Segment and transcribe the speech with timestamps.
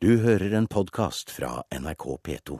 [0.00, 2.58] Du hører en podkast fra NRK P2.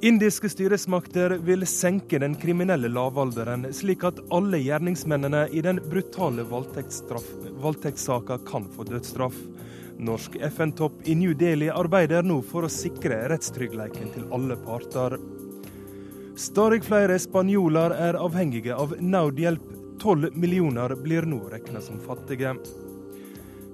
[0.00, 8.40] Indiske styresmakter vil senke den kriminelle lavalderen, slik at alle gjerningsmennene i den brutale voldtektssaka
[8.48, 9.36] kan få dødsstraff.
[9.98, 15.18] Norsk FN-topp i New Delhi arbeider nå for å sikre rettstryggheten til alle parter.
[16.38, 19.68] Stadig flere spanjoler er avhengige av nødhjelp.
[20.02, 22.56] Tolv millioner blir nå regna som fattige.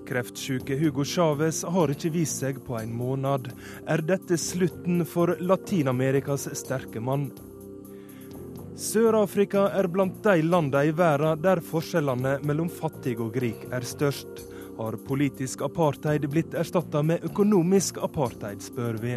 [0.09, 3.49] Kreftsyke Hugo Chávez har ikke vist seg på en måned.
[3.89, 7.31] Er dette slutten for Latin-Amerikas sterke mann?
[8.79, 14.45] Sør-Afrika er blant de landene i verden der forskjellene mellom fattig og rik er størst.
[14.79, 19.17] Har politisk apartheid blitt erstatta med økonomisk apartheid, spør vi.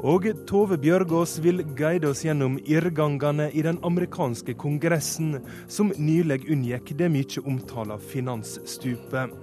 [0.00, 5.36] Og Tove Bjørgaas vil guide oss gjennom irrgangene i den amerikanske kongressen,
[5.68, 9.36] som nylig unngikk det mye omtala finansstupet.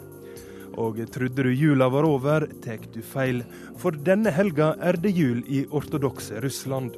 [0.81, 3.45] Og trodde du jula var over, tek du feil.
[3.77, 6.97] For denne helga er det jul i ortodokse Russland.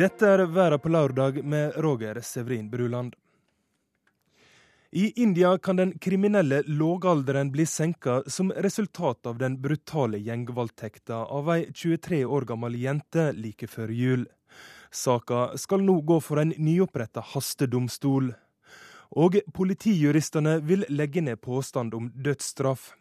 [0.00, 3.12] Dette er Verda på lørdag med Roger Severin Bruland.
[4.92, 11.50] I India kan den kriminelle lågalderen bli senka som resultat av den brutale gjengvoldtekta av
[11.54, 14.24] ei 23 år gammel jente like før jul.
[14.90, 18.32] Saka skal nå gå for en nyoppretta hastedomstol.
[19.14, 22.96] Og politijuristene vil legge ned påstand om dødsstraff.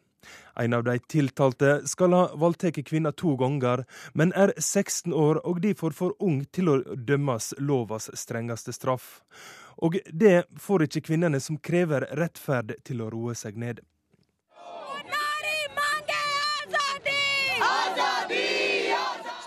[0.62, 5.62] En av de tiltalte skal ha voldtatt kvinna to ganger, men er 16 år og
[5.66, 9.24] derfor for ung til å dømmes lovas strengeste straff.
[9.80, 13.80] Og det får ikke kvinnene som krever rettferd til å roe seg ned.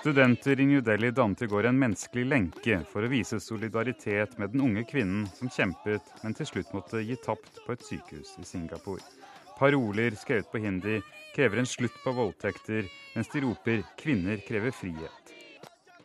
[0.03, 4.51] Studenter i New Delhi dannet i går en menneskelig lenke for å vise solidaritet med
[4.51, 8.49] den unge kvinnen som kjempet, men til slutt måtte gi tapt på et sykehus i
[8.49, 9.05] Singapore.
[9.61, 10.97] Paroler skrevet på hindi
[11.37, 15.32] krever en slutt på voldtekter, mens de roper 'kvinner krever frihet'.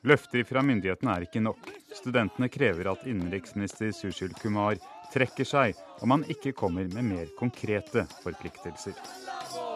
[0.07, 1.65] Løfter fra myndighetene er ikke nok.
[1.91, 4.77] Studentene krever at innenriksminister Sushil Kumar
[5.11, 5.75] trekker seg
[6.05, 8.95] om han ikke kommer med mer konkrete forpliktelser.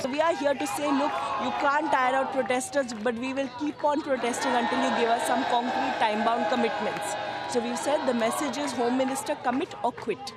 [0.08, 1.12] We are here to say, look,
[1.44, 5.28] you can't tire out protesters, but we will keep on protesting until you give us
[5.28, 7.14] some concrete time-bound commitments.
[7.52, 10.34] So we've said the message is Home Minister commit or quit.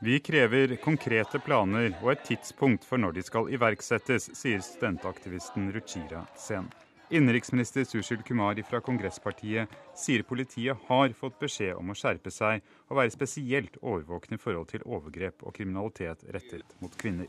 [0.00, 6.24] Vi krever konkrete planer og et tidspunkt for når de skal iverksettes, sier studentaktivisten Ruchira
[6.38, 6.70] Sen.
[7.10, 12.60] Innenriksminister Sushil Kumar fra Kongresspartiet sier politiet har fått beskjed om å skjerpe seg
[12.90, 17.26] og være spesielt årvåkne i forhold til overgrep og kriminalitet rettet mot kvinner.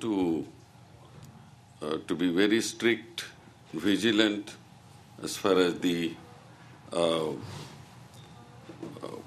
[0.00, 0.46] To
[1.82, 3.24] uh, to be very strict,
[3.72, 4.56] vigilant
[5.22, 6.14] as far as the
[6.92, 7.30] uh,
[9.02, 9.18] uh,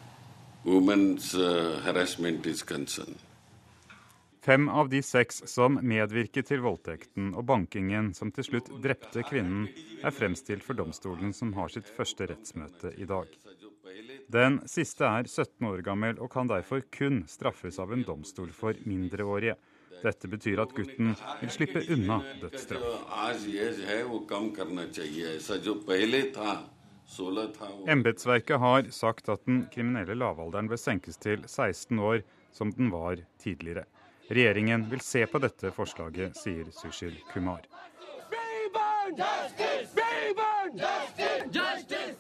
[0.64, 3.20] women's uh, harassment is concerned.
[4.50, 9.68] Fem av de seks som medvirket til voldtekten og bankingen som til slutt drepte kvinnen,
[10.02, 13.30] er fremstilt for domstolen som har sitt første rettsmøte i dag.
[14.34, 18.74] Den siste er 17 år gammel og kan derfor kun straffes av en domstol for
[18.90, 19.54] mindreårige.
[20.02, 22.90] Dette betyr at gutten vil slippe unna dødsstraff.
[28.00, 33.22] Embetsverket har sagt at den kriminelle lavalderen bør senkes til 16 år, som den var
[33.38, 33.86] tidligere.
[34.30, 37.66] Regjeringen vil se på dette forslaget, sier Sushil Kumar.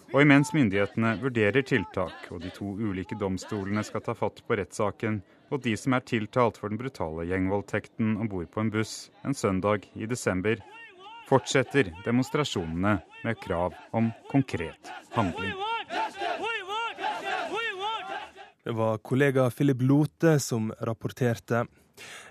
[0.09, 5.21] Og imens myndighetene vurderer tiltak, og de to ulike domstolene skal ta fatt på rettssaken
[5.51, 9.37] mot de som er tiltalt for den brutale gjengvoldtekten om bord på en buss en
[9.37, 10.57] søndag i desember,
[11.29, 15.53] fortsetter demonstrasjonene med krav om konkret handling.
[18.65, 21.67] Det var kollega Philip Lote som rapporterte.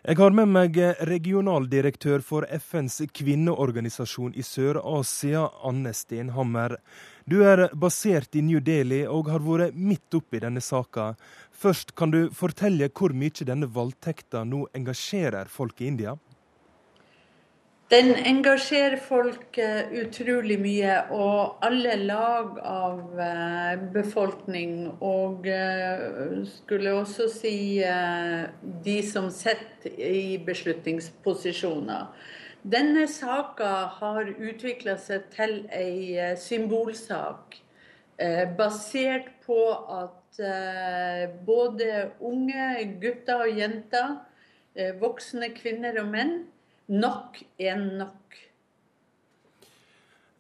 [0.05, 0.79] Jeg har med meg
[1.09, 6.79] regionaldirektør for FNs kvinneorganisasjon i Sør-Asia, Anne Stenhammer.
[7.29, 11.11] Du er basert i New Delhi og har vært midt oppi denne saka.
[11.53, 16.17] Først kan du fortelle hvor mye denne voldtekta nå engasjerer folk i India?
[17.89, 24.75] Den engasjerer folk uh, utrolig mye, og alle lag av uh, befolkning.
[25.01, 27.55] Og uh, skulle også si
[28.85, 32.13] de som sitter i beslutningsposisjoner.
[32.69, 37.63] Denne saka har utvikla seg til ei symbolsak
[38.59, 39.59] basert på
[39.95, 42.69] at eh, både unge
[43.03, 44.17] gutter og jenter,
[44.77, 46.35] eh, voksne kvinner og menn,
[46.89, 48.39] nok er nok.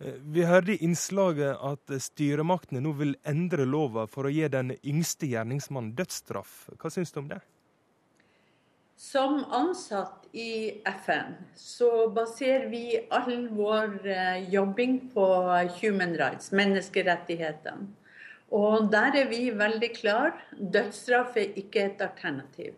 [0.00, 4.74] Eh, vi hørte i innslaget at styremaktene nå vil endre lova for å gi den
[4.82, 6.68] yngste gjerningsmannen dødsstraff.
[6.78, 7.40] Hva syns du om det?
[8.98, 15.26] Som ansatt i FN så baserer vi all vår eh, jobbing på
[15.78, 17.94] human rights, menneskerettighetene.
[18.54, 20.32] Og der er vi veldig klar.
[20.56, 22.72] Dødsstraff er ikke et alternativ.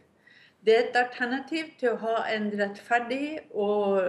[0.65, 4.03] Det er et alternativ til å ha en rettferdig og,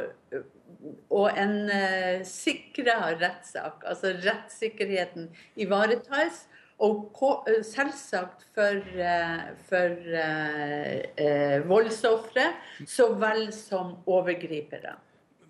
[1.10, 3.86] og en uh, sikra rettssak.
[3.88, 6.46] Altså rettssikkerheten ivaretas
[6.82, 12.50] og eh, selvsagt for, eh, for eh, voldsofre
[12.88, 14.96] så vel som overgripere.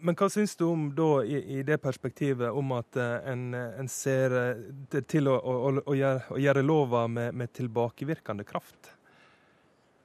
[0.01, 4.33] Men hva syns du om da, i, i, det perspektivet om at en, en ser
[5.05, 8.95] til å, å, å, gjøre, å gjøre, lova med, med, tilbakevirkende kraft?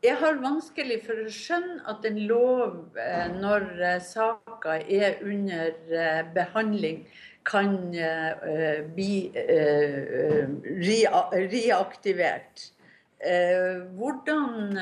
[0.05, 2.75] Jeg har vanskelig for å skjønne at en lov,
[3.41, 3.69] når
[4.05, 5.73] saka er under
[6.35, 7.07] behandling,
[7.47, 7.77] kan
[8.97, 9.13] bli
[11.55, 12.67] reaktivert.
[13.97, 14.77] Hvordan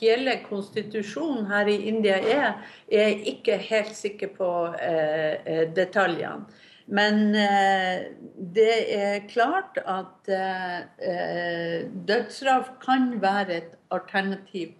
[0.00, 2.58] hele konstitusjonen her i India er,
[2.90, 4.50] er jeg ikke helt sikker på
[5.78, 6.50] detaljene.
[6.90, 7.34] Men
[8.54, 10.30] det er klart at
[12.08, 14.72] dødsstraff kan være et alternativ.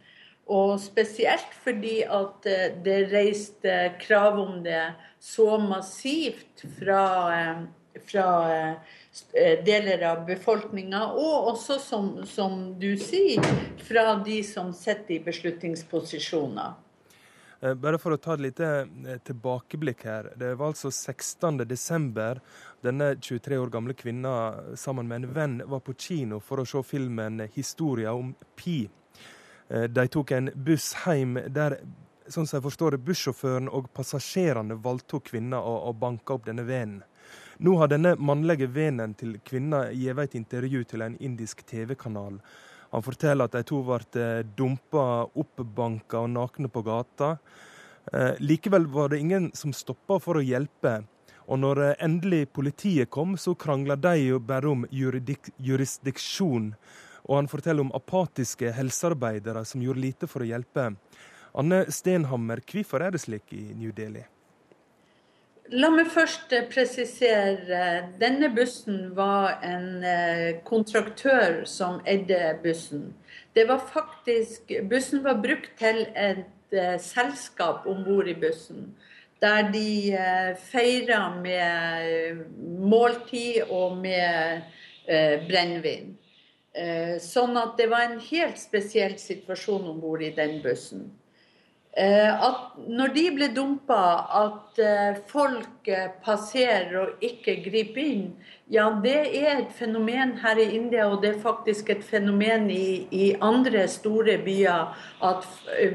[0.50, 2.48] Og spesielt fordi at
[2.84, 4.88] det reiste krav om det
[5.20, 7.04] så massivt fra,
[7.40, 7.58] eh,
[8.06, 8.28] fra
[9.34, 13.44] eh, deler av befolkninga, og også, som, som, du sier,
[13.84, 16.78] fra de som sitter i beslutningsposisjoner.
[17.60, 18.68] Eh, bare for å ta et lite
[19.28, 20.30] tilbakeblikk her.
[20.40, 22.40] Det var altså 16.12.
[22.82, 24.34] Denne 23 år gamle kvinna
[24.76, 28.88] sammen med en venn var på kino for å se filmen 'Historia om Pi'.
[29.68, 31.78] De tok en buss hjem der
[32.30, 36.64] sånn som jeg forstår det, bussjåføren og passasjerene valgte kvinna og, og banka opp denne
[36.66, 37.02] vennen.
[37.60, 42.38] Nå har denne mannlige vennen til kvinna gitt et intervju til en indisk TV-kanal.
[42.90, 47.36] Han forteller at de to ble eh, dumpa, oppbanka og nakne på gata.
[48.12, 51.00] Eh, likevel var det ingen som stoppa for å hjelpe.
[51.46, 56.72] Og når eh, endelig politiet kom, så krangla de jo bare om jurisdiksjon.
[57.28, 60.90] Og han forteller om apatiske helsearbeidere som gjorde lite for å hjelpe.
[61.54, 64.26] Anne Stenhammer, hvorfor er det slik i New Delhi?
[65.70, 67.82] La meg først eh, presisere.
[68.18, 73.12] Denne bussen var en eh, kontraktør som eide bussen.
[73.54, 78.92] Det var faktisk, Bussen var brukt til et uh, selskap om bord i bussen.
[79.42, 80.14] Der de
[80.70, 82.42] feira med
[82.78, 84.60] måltid og med
[85.48, 86.12] brennevin.
[87.24, 91.08] Sånn at det var en helt spesiell situasjon om bord i den bussen.
[91.96, 94.02] Eh, at når de blir dumpa,
[94.46, 98.28] at eh, folk eh, passerer og ikke griper inn,
[98.70, 103.08] ja, det er et fenomen her i India, og det er faktisk et fenomen i,
[103.10, 104.94] i andre store byer.
[105.26, 105.48] At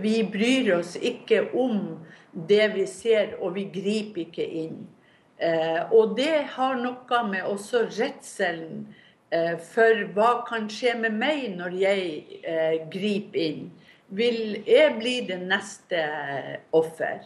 [0.04, 2.04] vi bryr oss ikke om
[2.50, 4.84] det vi ser, og vi griper ikke inn.
[5.96, 8.86] Og det har noe med også redselen
[9.72, 13.66] for hva kan skje med meg når jeg griper inn
[14.08, 16.02] vil jeg bli det neste
[16.76, 17.24] offer.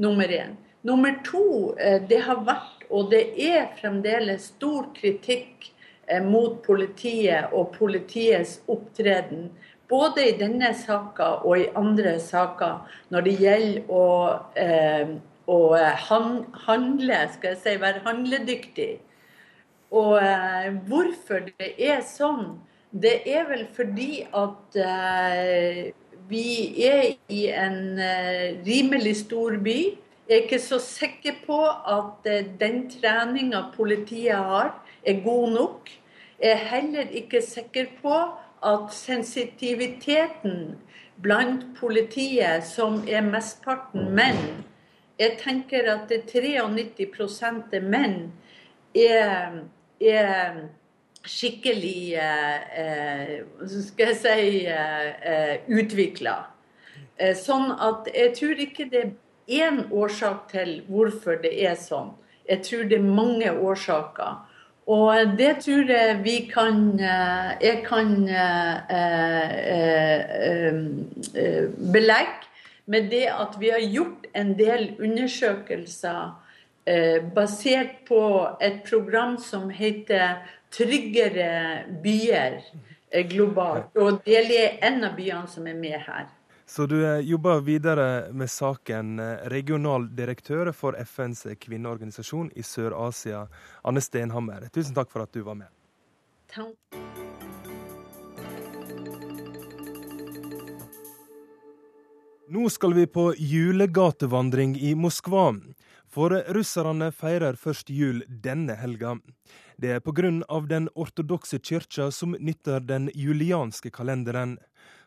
[0.00, 0.56] Nummer én.
[0.82, 5.70] Nummer to, eh, det har vært, og det er fremdeles, stor kritikk
[6.08, 9.50] eh, mot politiet og politiets opptreden.
[9.88, 12.78] Både i denne saka og i andre saker
[13.10, 14.06] når det gjelder å,
[14.56, 15.14] eh,
[15.50, 15.58] å
[16.66, 18.92] handle, skal jeg si, være handledyktig.
[19.90, 25.90] Og eh, hvorfor det er sånn, det er vel fordi at eh,
[26.30, 29.78] vi er i en uh, rimelig stor by.
[30.28, 35.90] Jeg er ikke så sikker på at uh, den treninga politiet har, er god nok.
[36.40, 38.14] Jeg er heller ikke sikker på
[38.64, 40.78] at sensitiviteten
[41.22, 44.64] blant politiet, som er mestparten menn
[45.20, 48.32] Jeg tenker at det 93% er menn,
[48.96, 49.58] er,
[50.00, 50.54] er
[51.26, 56.36] skikkelig eh, eh skal jeg si eh, eh utvikla.
[57.18, 59.12] Eh, sånn at jeg tror ikke det er
[59.50, 62.14] én årsak til hvorfor det er sånn.
[62.48, 64.46] Jeg tror det er mange årsaker.
[64.90, 68.26] Og det tror jeg vi kan Jeg kan
[71.92, 72.48] belegge
[72.86, 76.32] med det at vi har gjort en del undersøkelser
[77.34, 82.62] basert på et program som heter tryggere byer.
[83.10, 83.96] eh, globalt.
[83.96, 86.28] Og Delhi er en av byene som er med her.
[86.70, 89.18] Så du eh, jobber videre med saken.
[89.18, 93.48] Regional regionaldirektør for FNs kvinneorganisasjon i Sør-Asia,
[93.82, 94.68] Anne Stenhammer.
[94.70, 95.72] Tusen takk for at du var med.
[96.54, 96.76] Takk.
[102.50, 105.52] Nå skal vi på julegatevandring i Moskva.
[106.10, 109.12] For russerne feirer først jul denne helga.
[109.80, 110.30] Det er pga.
[110.68, 114.58] den ortodokse kirka som nytter den julianske kalenderen.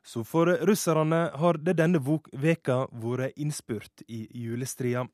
[0.04, 2.00] Så for russerne har det denne
[2.34, 5.06] veka vært innspurt i julestria.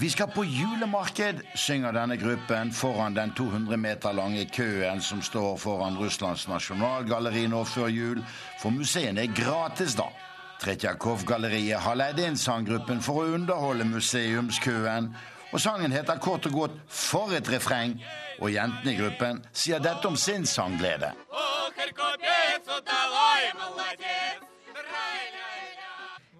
[0.00, 5.56] Vi skal på julemarked, synger denne gruppen foran den 200 meter lange køen som står
[5.58, 8.20] foran Russlands nasjonalgalleri nå før jul,
[8.62, 10.06] for museene er gratis da.
[10.62, 15.10] Tretjakov-galleriet har leid inn sanggruppen for å underholde museumskøen,
[15.50, 17.98] og sangen heter kort og godt 'For et refreng',
[18.38, 21.10] og jentene i gruppen sier dette om sin sangglede.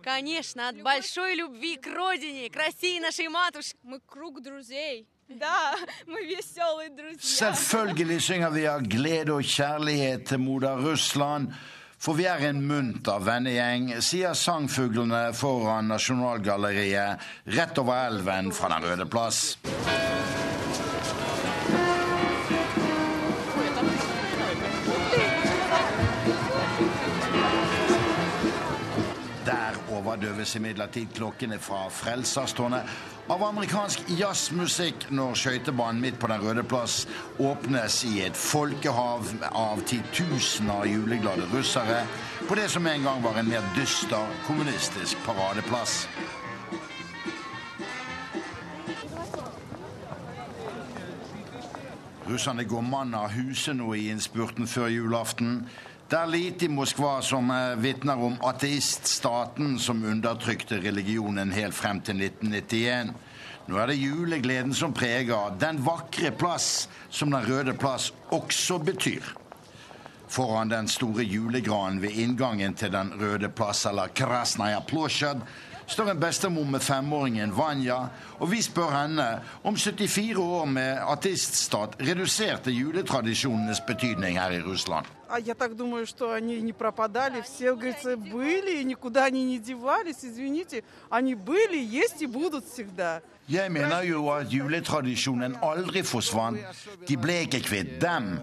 [0.07, 3.77] Конечно, от большой любви к родине, к России нашей матушке.
[3.83, 5.07] Мы круг друзей.
[5.29, 7.53] Да, мы веселые друзья.
[7.53, 11.53] Selvfølgelig synger vi av glede og kjærlighet til moder Russland.
[11.97, 17.23] For vi er en munter vennegjeng, sier sangfuglene foran Nasjonalgalleriet
[17.55, 19.55] rett over elven fra Den røde plass.
[30.18, 32.88] Overdøves imidlertid klokkene fra Frelserstårnet
[33.30, 37.04] av amerikansk jazzmusikk når skøytebanen midt på Den røde plass
[37.38, 42.00] åpnes i et folkehav av titusener juleglade russere
[42.48, 46.08] på det som en gang var en mer dyster kommunistisk paradeplass.
[52.26, 55.62] Russerne går mann av huse nå i innspurten før julaften.
[56.08, 61.98] Det er lite i Moskva som eh, vitner om ateiststaten som undertrykte religionen helt frem
[62.00, 63.10] til 1991.
[63.68, 69.28] Nå er det julegleden som preger den vakre plass som Den røde plass også betyr.
[70.32, 75.44] Foran den store julegranen ved inngangen til Den røde plass, eller Krasnaja plosjad,
[75.86, 78.00] står en bestemor med femåringen Vanja,
[78.40, 79.28] og vi spør henne
[79.60, 86.05] om 74 år med ateiststat reduserte juletradisjonenes betydning her i Russland А я так думаю,
[86.05, 87.41] что они не пропадали.
[87.41, 90.23] Все, говорится, были, и никуда они не девались.
[90.23, 93.21] Извините, они были, есть и будут всегда.
[93.49, 96.57] Jeg mener jo at juletradisjonen aldri forsvant.
[97.07, 98.37] De ble ikke kvitt dem.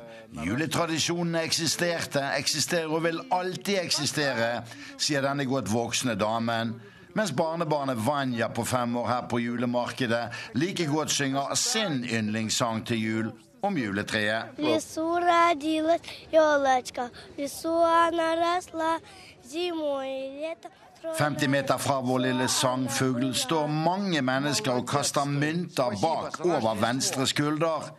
[0.44, 4.50] Juletradisjonene eksisterte, eksisterer og vil alltid eksistere,
[5.00, 6.74] sier denne godt voksne damen.
[7.16, 13.00] Mens barnebarnet Vanja på fem år her på julemarkedet like godt synger sin yndlingssang til
[13.00, 13.32] jul
[13.65, 14.55] om juletreet.
[21.17, 27.27] 50 meter fra vår lille sangfugl står mange mennesker og kaster mynter bak over venstre
[27.29, 27.91] skulder.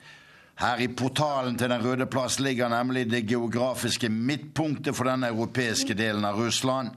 [0.57, 5.95] Her i portalen til Den røde plass ligger nemlig det geografiske midtpunktet for den europeiske
[5.95, 6.91] delen av Russland.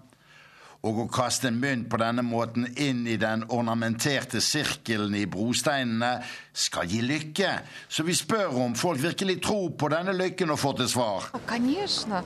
[0.88, 6.12] Og å kaste en mynt på denne måten inn i den ornamenterte sirkelen i brosteinene
[6.60, 7.50] skal gi lykke.
[7.92, 11.28] Så vi spør om folk virkelig tror på denne lykken og får til svar.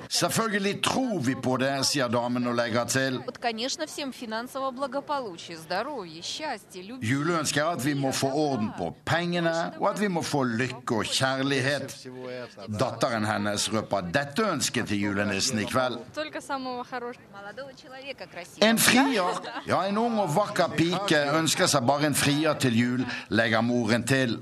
[0.09, 3.19] Selvfølgelig tror vi på det, sier damen og legger til.
[7.01, 11.01] Juleønsket er at vi må få orden på pengene, og at vi må få lykke
[11.01, 11.97] og kjærlighet.
[12.69, 15.97] Datteren hennes røper dette ønsket til julenissen i kveld.
[18.63, 23.05] En frier, ja, en ung og vakker pike ønsker seg bare en frier til jul,
[23.29, 24.39] legger moren til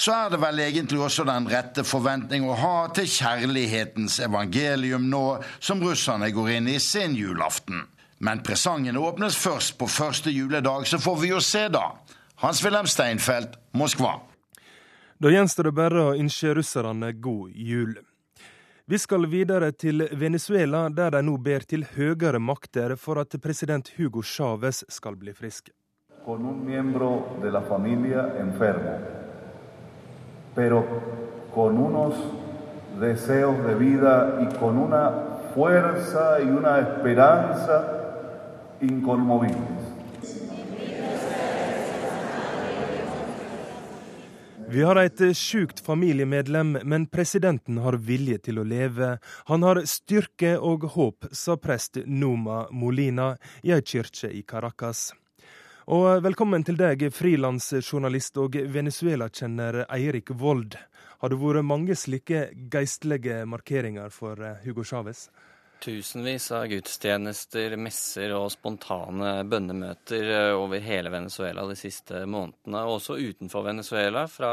[0.00, 5.24] så er det vel egentlig også den rette forventning å ha til kjærlighetens evangelium nå
[5.58, 7.82] som russerne går inn i sin julaften.
[8.24, 11.90] Men presangen åpnes først på første juledag, så får vi jo se, da.
[12.40, 14.14] Hans-Wilhelm Steinfeld, Moskva.
[15.20, 17.98] Da gjenstår det bare å ønske russerne god jul.
[18.90, 23.86] Vi skal videre til Venezuela, der de nå ber til høyere makter for at president
[23.94, 25.70] Hugo Chávez skal bli frisk.
[28.40, 28.94] enfermo,
[30.56, 30.82] pero
[31.54, 32.14] con unos
[33.00, 35.04] deseos de vida y con una
[35.54, 37.76] fuerza y una esperanza
[38.80, 39.79] inconmovibles.
[44.70, 49.16] Vi har et sjukt familiemedlem, men presidenten har vilje til å leve.
[49.50, 53.32] Han har styrke og håp, sa prest Noma Molina
[53.66, 55.08] i ei kirke i Caracas.
[55.90, 60.78] Og velkommen til deg, frilansjournalist og Venezuela-kjenner Eirik Wold.
[61.18, 65.26] Har det vært mange slike geistlige markeringer for Hugo Chávez?
[65.80, 72.82] Tusenvis av gudstjenester, messer og spontane bønnemøter eh, over hele Venezuela de siste månedene.
[72.84, 74.52] Også utenfor Venezuela, fra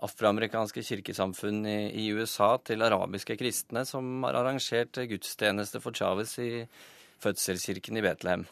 [0.00, 6.64] afroamerikanske kirkesamfunn i, USA til arabiske kristne som har arrangert gudstjeneste for Chávez i
[7.20, 8.46] fødselskirken i Betlehem.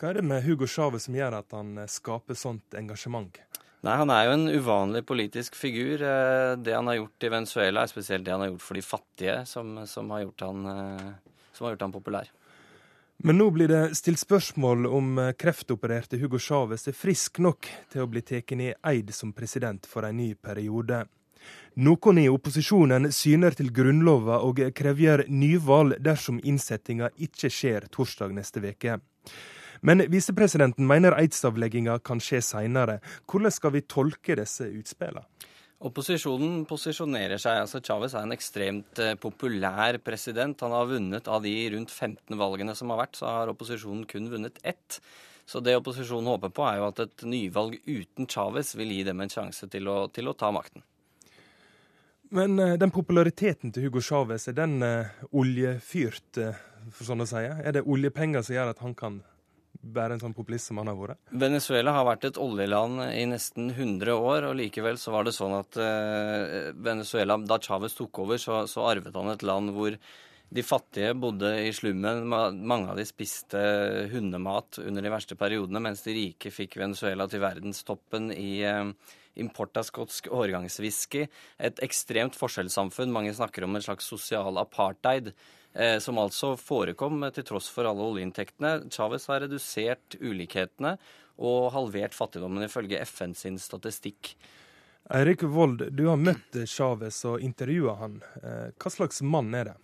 [0.00, 3.36] Hva er det med Hugo Chávez som gjør at han skaper sånt engasjement?
[3.80, 6.02] Nei, Han er jo en uvanlig politisk figur.
[6.04, 8.84] Eh, det han har gjort i Venezuela, er spesielt det han har gjort for de
[8.84, 12.28] fattige, som, som, har, gjort han, eh, som har gjort han populær.
[13.24, 18.04] Men nå blir det stilt spørsmål om eh, kreftopererte Hugo Chávez er frisk nok til
[18.04, 21.06] å bli tatt i eid som president for en ny periode.
[21.80, 28.60] Noen i opposisjonen syner til Grunnlova og krever nyvalg dersom innsettinga ikke skjer torsdag neste
[28.60, 28.98] uke.
[29.80, 32.98] Men visepresidenten mener eidsavlegginga kan skje seinere.
[33.30, 35.24] Hvordan skal vi tolke disse utspillene?
[35.80, 37.62] Opposisjonen posisjonerer seg.
[37.62, 40.60] altså Chávez er en ekstremt eh, populær president.
[40.60, 44.28] Han har vunnet av de rundt 15 valgene som har vært, så har opposisjonen kun
[44.28, 44.98] vunnet ett.
[45.48, 49.24] Så det opposisjonen håper på, er jo at et nyvalg uten Chávez vil gi dem
[49.24, 50.84] en sjanse til å, til å ta makten.
[52.30, 56.44] Men uh, den populariteten til Hugo Chávez, er den uh, oljefyrt,
[56.92, 57.40] for sånn å si?
[57.40, 59.22] Er det oljepenger som gjør at han kan
[59.82, 61.20] være en sånn populist som han har vært?
[61.42, 65.54] Venezuela har vært et oljeland i nesten 100 år, og likevel så var det sånn
[65.56, 69.96] at uh, Venezuela, da Chávez tok over, så, så, arvet han et land hvor
[70.50, 72.24] de fattige bodde i slummen.
[72.26, 73.60] Mange av de spiste
[74.10, 78.90] hundemat under de verste periodene, mens de rike fikk Venezuela til verdenstoppen i uh,
[79.40, 81.24] import av skotsk årgangswhisky.
[81.62, 83.14] Et ekstremt forskjellssamfunn.
[83.14, 85.32] Mange snakker om en slags sosial apartheid.
[85.74, 88.90] Eh, som altså forekom til tross for alle oljeinntektene.
[88.90, 90.96] Chávez har redusert ulikhetene
[91.40, 94.34] og halvert fattigdommen, ifølge FN sin statistikk.
[95.14, 98.18] Eirik Wold, du har møtt Chávez og intervjua han.
[98.42, 99.76] Eh, hva slags mann er det?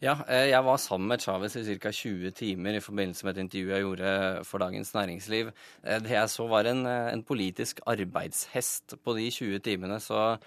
[0.00, 1.92] Ja, eh, jeg var sammen med Chávez i ca.
[1.92, 4.10] 20 timer i forbindelse med et intervju jeg gjorde
[4.48, 5.52] for Dagens Næringsliv.
[5.84, 10.00] Det jeg så var en, en politisk arbeidshest på de 20 timene.
[10.00, 10.38] så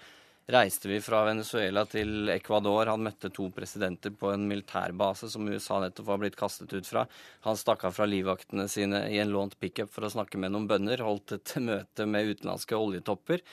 [0.52, 2.90] reiste vi fra Venezuela til Ecuador.
[2.90, 7.06] Han møtte to presidenter på en militærbase som USA nettopp var blitt kastet ut fra.
[7.46, 10.68] Han stakk av fra livvaktene sine i en lånt pickup for å snakke med noen
[10.70, 11.04] bønder.
[11.06, 13.44] Holdt et møte med utenlandske oljetopper.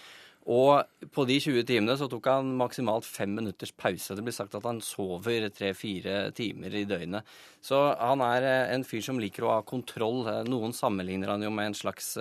[0.48, 4.16] Og på de 20 timene så tok han maksimalt fem minutters pause.
[4.16, 7.28] Det blir sagt at han sover tre-fire timer i døgnet.
[7.60, 10.24] Så han er en fyr som liker å ha kontroll.
[10.48, 12.14] Noen sammenligner han jo med en slags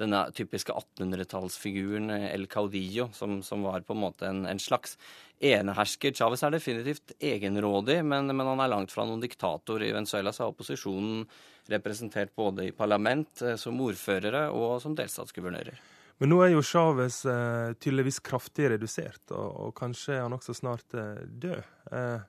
[0.00, 4.98] denne typiske 1800-tallsfiguren eh, El Caudillo, som, som, var på en måte en, en slags
[5.44, 6.14] enehersker.
[6.16, 9.82] Chávez er definitivt egenrådig, men, men, han er langt fra noen diktator.
[9.82, 11.24] I Venezuela så er opposisjonen
[11.70, 15.82] representert både i parlament, eh, som ordførere og som delstatsguvernører.
[16.22, 20.94] Men nå er jo Chávez eh, tydeligvis kraftig redusert, og, og, kanskje han også snart
[20.94, 21.72] eh, død.
[21.90, 22.28] Eh,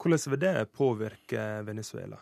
[0.00, 2.20] hvordan vil det påvirke Venezuela?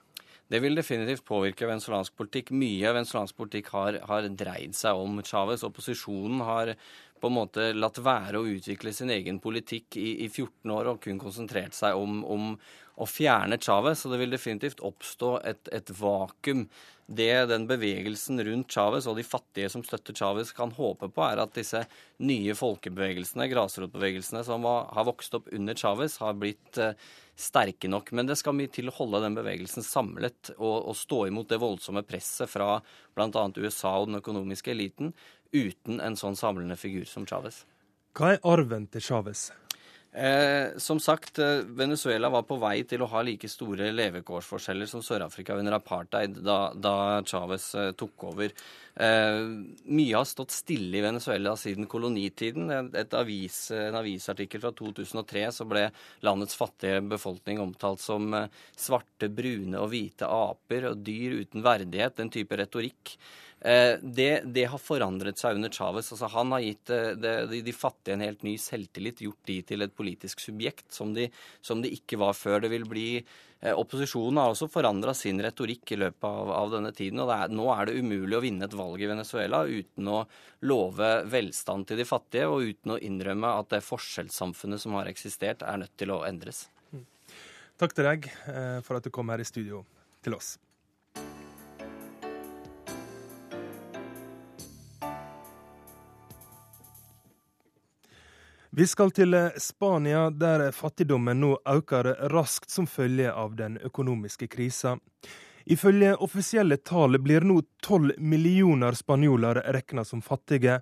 [0.48, 2.54] Det vil definitivt påvirke venezuelansk politikk.
[2.56, 5.64] Mye av venezuelansk politikk har, har, dreid seg om Chávez.
[5.66, 6.72] Opposisjonen har
[7.20, 11.02] på en måte latt være å utvikle sin egen politikk i, i 14 år og
[11.04, 12.54] kun konsentrert seg om, om
[12.96, 14.00] å fjerne Chávez.
[14.00, 16.64] Så det vil definitivt oppstå et, et vakuum.
[17.08, 21.44] Det den bevegelsen rundt Chávez og de fattige som støtter Chávez, kan håpe på, er
[21.44, 21.84] at disse
[22.24, 26.92] nye folkebevegelsene, grasrotbevegelsene som har vokst opp under Chávez, har blitt eh,
[27.38, 28.12] sterke nok.
[28.12, 31.60] Men det skal mye til å holde den bevegelsen samlet og, og stå imot det
[31.62, 32.78] voldsomme presset fra
[33.16, 33.44] bl.a.
[33.56, 35.14] USA og den økonomiske eliten
[35.54, 37.62] uten en sånn samlende figur som Chávez.
[38.18, 39.48] Hva er arven til Chávez?
[40.12, 45.02] Eh, som sagt, eh, Venezuela var på vei til å ha like store levekårsforskjeller som
[45.04, 48.54] Sør-Afrika under apartheid da, da Chávez eh, tok over.
[48.96, 49.40] Eh,
[49.84, 52.72] mye har stått stille i Venezuela siden kolonitiden.
[53.20, 55.84] Avis, en avisartikkel fra 2003 så ble
[56.24, 62.16] landets fattige befolkning omtalt som eh, svarte, brune og hvite aper og dyr uten verdighet.
[62.16, 63.18] Den type retorikk.
[63.60, 66.12] Eh, det, det, har forandret seg under Chávez.
[66.14, 69.86] Altså, han har gitt de, de, de, fattige en helt ny selvtillit, gjort de til
[69.86, 71.28] et politisk subjekt som de,
[71.64, 72.60] som de ikke var før.
[72.64, 73.10] Det vil bli
[73.60, 77.18] Eh, opposisjonen har også forandra sin retorikk i løpet av, av denne tiden.
[77.24, 80.20] og er, Nå er det umulig å vinne et valg i Venezuela uten å
[80.70, 85.66] love velstand til de fattige, og uten å innrømme at det forskjellssamfunnet som har eksistert,
[85.66, 86.68] er nødt til å endres.
[87.78, 89.82] Takk til deg eh, for at du kom her i studio
[90.22, 90.54] til oss.
[98.78, 104.92] Vi skal til Spania, der fattigdommen nå øker raskt som følge av den økonomiske krisa.
[105.66, 110.76] Ifølge offisielle tall blir nå tolv millioner spanjoler regna som fattige,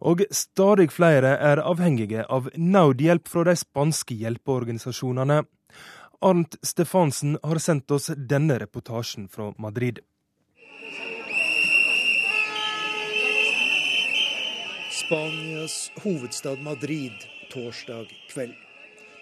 [0.00, 5.42] og stadig flere er avhengige av nødhjelp fra de spanske hjelpeorganisasjonene.
[6.24, 10.00] Arnt Stefansen har sendt oss denne reportasjen fra Madrid.
[15.04, 18.56] Spanias hovedstad Madrid torsdag kveld.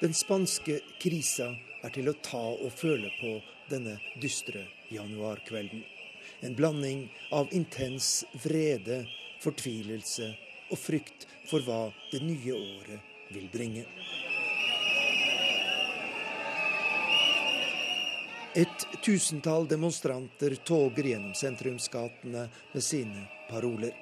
[0.00, 1.50] Den spanske krisa
[1.82, 3.34] er til å ta og føle på
[3.70, 4.62] denne dystre
[4.94, 5.82] januarkvelden.
[6.46, 7.04] En blanding
[7.36, 9.02] av intens vrede,
[9.42, 10.30] fortvilelse
[10.70, 13.84] og frykt for hva det nye året vil bringe.
[18.58, 23.92] Et tusentall demonstranter toger gjennom sentrumsgatene med sine paroler.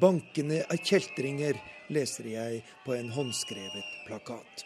[0.00, 4.64] Bankene av kjeltringer, leser jeg på en håndskrevet plakat.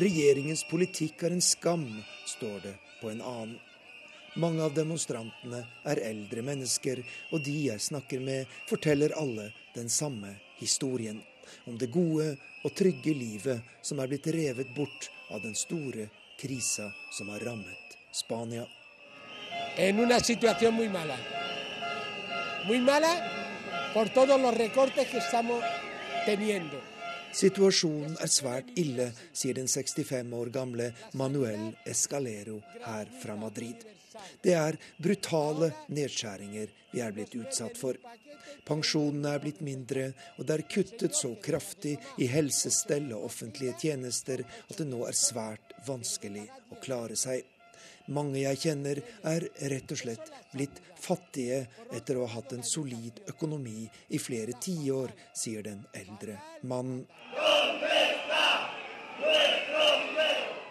[0.00, 1.86] Regjeringens politikk er en skam,
[2.26, 3.58] står det på en annen.
[4.38, 7.00] Mange av demonstrantene er eldre mennesker,
[7.34, 11.18] og de jeg snakker med, forteller alle den samme historien.
[11.66, 16.06] Om det gode og trygge livet som er blitt revet bort av den store
[16.38, 18.66] krisa som har rammet Spania.
[19.76, 21.16] En una situación muy mala.
[22.66, 23.14] Muy mala
[23.94, 24.08] por
[27.30, 33.86] Situasjonen er svært ille, sier den 65 år gamle Manuel Escalero her fra Madrid.
[34.42, 37.96] Det er brutale nedskjæringer vi er blitt utsatt for.
[38.66, 44.44] Pensjonene er blitt mindre, og det er kuttet så kraftig i helsestell og offentlige tjenester
[44.44, 47.46] at det nå er svært vanskelig å klare seg.
[48.10, 51.62] Mange jeg kjenner er rett og slett blitt fattige
[51.94, 57.06] etter å ha hatt en solid økonomi i flere tiår, sier den eldre mannen.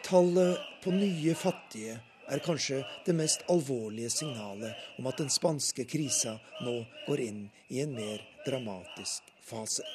[0.09, 1.99] Tallet på nye fattige
[2.29, 6.75] er kanskje det mest alvorlige signalet om at den spanske krisa nå
[7.07, 9.85] går inn i en mer dramatisk fase.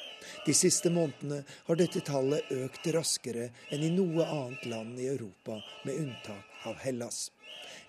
[0.45, 5.59] De siste månedene har dette tallet økt raskere enn i noe annet land i Europa,
[5.83, 7.29] med unntak av Hellas.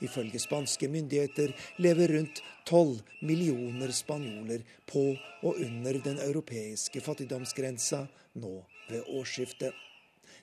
[0.04, 5.06] Ifølge spanske myndigheter lever rundt 12 millioner spanjoler på
[5.42, 8.04] og under den europeiske fattigdomsgrensa
[8.42, 8.54] nå
[8.90, 9.72] ved årsskiftet.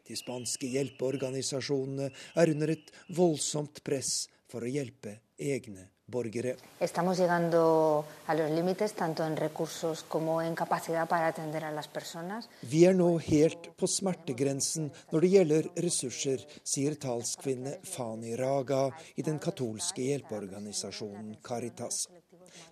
[0.07, 6.57] De spanske hjelpeorganisasjonene er under et voldsomt press for å hjelpe egne borgere.
[6.79, 11.87] Estamos llegando a los límites tanto en recursos como en capacidad para atender a las
[11.87, 12.49] personas.
[12.61, 19.23] Vi er nå helt på smertegrensen når det gjelder ressurser, sier talskvinne Fani Raga i
[19.23, 22.07] den katolske hjelpeorganisasjonen Caritas.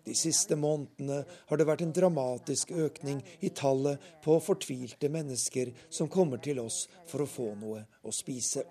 [0.06, 6.10] De siste månedene har det vært en dramatisk økning i tallet på fortvilte mennesker som
[6.10, 8.66] kommer til oss for å få noe å spise.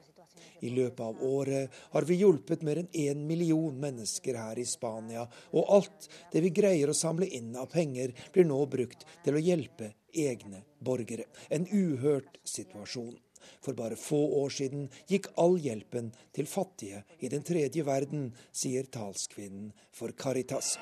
[0.60, 5.26] I løpet av året har vi hjulpet mer enn én million mennesker her i Spania,
[5.56, 9.42] og alt det vi greier å samle inn av penger, blir nå brukt til å
[9.44, 11.26] hjelpe egne borgere.
[11.48, 13.16] En uhørt situasjon.
[13.64, 18.88] For bare få år siden gikk all hjelpen til fattige i den tredje verden, sier
[18.92, 20.76] talskvinnen for Caritas.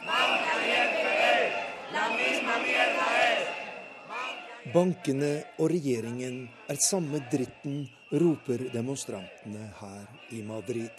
[4.69, 10.91] Bankene og regjeringen er samme dritten, roper demonstrantene her i Madrid.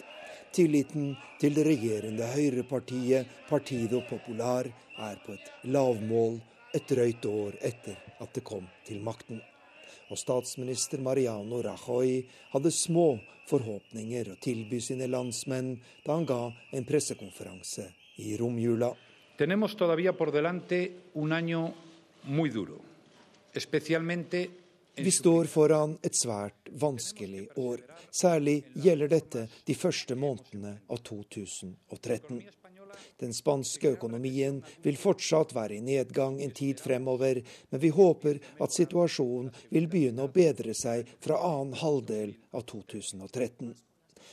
[0.52, 4.66] Tilliten til det regjerende høyrepartiet Partido Popular
[4.98, 6.40] er på et lavmål
[6.74, 9.40] et drøyt år etter at det kom til makten
[10.10, 12.18] og statsminister Mariano Rajoy
[12.52, 13.14] hadde små
[13.50, 16.40] forhåpninger å tilby sine landsmenn da han ga
[16.74, 17.86] en pressekonferanse
[18.22, 18.90] i romjula.
[19.38, 21.72] Tenemos todavía por delante un año
[22.24, 22.80] muy duro,
[23.54, 24.50] especialmente
[25.04, 27.80] vi står foran et svært vanskelig år.
[28.10, 32.40] Særlig gjelder dette de første månedene av 2013.
[33.20, 38.76] Den spanske økonomien vil fortsatt være i nedgang en tid fremover, men vi håper at
[38.76, 43.72] situasjonen vil begynne å bedre seg fra annen halvdel av 2013.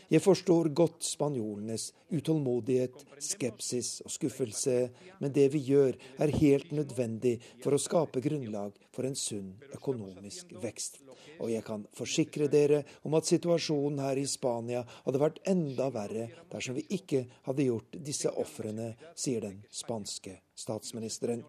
[0.08, 4.78] Jeg forstår godt spanjolenes utålmodighet, skepsis og skuffelse,
[5.20, 10.54] men det vi gjør er helt nødvendig for å skape grunnlag for en sunn økonomisk
[10.64, 11.02] vekst.
[11.44, 16.30] Og jeg kan forsikre dere om at situasjonen her i Spania hadde vært enda verre
[16.52, 21.44] dersom vi ikke hadde gjort disse ofrene, sier den spanske statsministeren.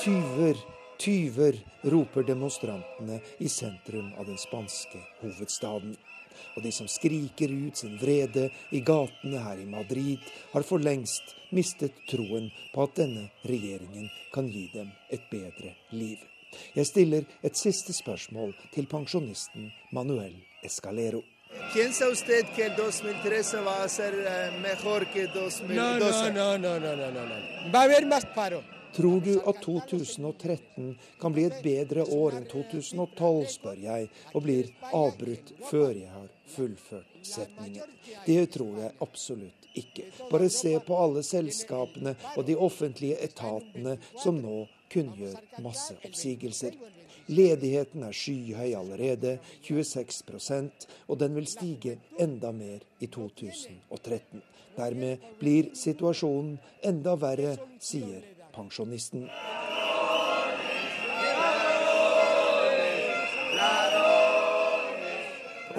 [0.00, 0.56] Tyver
[1.00, 5.94] Tyver, roper demonstrantene i sentrum av den spanske hovedstaden.
[6.56, 10.20] Og de som skriker ut sin vrede i gatene her i Madrid,
[10.52, 16.18] har for lengst mistet troen på at denne regjeringen kan gi dem et bedre liv.
[16.76, 21.22] Jeg stiller et siste spørsmål til pensjonisten Manuel Escalero.
[21.72, 25.64] ¿Piensa usted que el 2013 va a ser eh, mejor que 2012?
[25.74, 27.72] No, no, no, no, no, no, no.
[27.72, 28.62] Va a haber más paro.
[28.96, 34.70] Tror du at 2013 kan bli et bedre år enn 2012, spør jeg, og blir
[34.90, 37.96] avbrutt før jeg har fullført setningen.
[38.26, 40.08] Det tror jeg absolutt ikke.
[40.30, 46.74] Bare se på alle selskapene og de offentlige etatene som nå kunngjør masseoppsigelser.
[47.30, 50.24] Ledigheten er skyhøy allerede, 26
[51.06, 54.42] og den vil stige enda mer i 2013.
[54.74, 59.28] Dermed blir situasjonen enda verre, sier pensjonisten.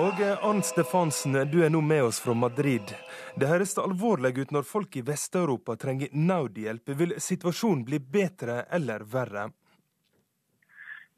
[0.01, 2.93] Og Ann Stefansen, du er nå med oss fra Madrid.
[3.35, 6.93] Det høres alvorlig ut når folk i Vest-Europa trenger nødhjelp.
[6.99, 9.49] Vil situasjonen bli bedre eller verre?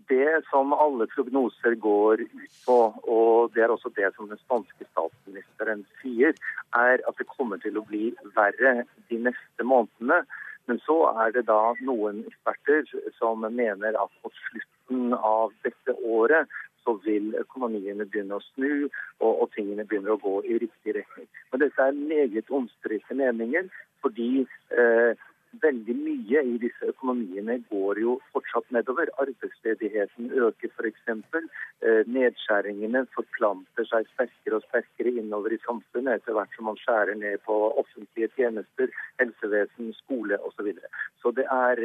[0.10, 2.78] Det som alle prognoser går ut på,
[3.16, 6.36] og det er også det som den spanske statsministeren sier,
[6.76, 10.24] er at det kommer til å bli verre de neste månedene.
[10.70, 12.86] Men så er det da noen eksperter
[13.18, 16.52] som mener at på slutten av dette året
[16.84, 18.90] så vil økonomiene begynne å snu,
[19.24, 21.28] og, og tingene begynner å gå i riktig retning.
[21.52, 23.70] Men dette er meget omstridte meninger,
[24.04, 24.44] fordi
[24.76, 25.22] eh,
[25.62, 29.10] veldig mye i disse økonomiene går jo fortsatt nedover.
[29.22, 31.12] Arbeidsledigheten øker f.eks.
[31.14, 37.20] Eh, nedskjæringene forplanter seg sterkere og sterkere innover i samfunnet etter hvert som man skjærer
[37.20, 40.56] ned på offentlige tjenester, helsevesen, skole osv.
[40.56, 40.88] Så, videre.
[41.22, 41.80] så det er,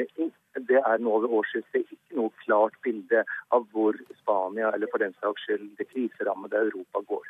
[0.71, 5.17] det er nå ved årsskiftet ikke noe klart bilde av hvor Spania, eller for den
[5.19, 7.27] saks skyld det kriserammede Europa, går.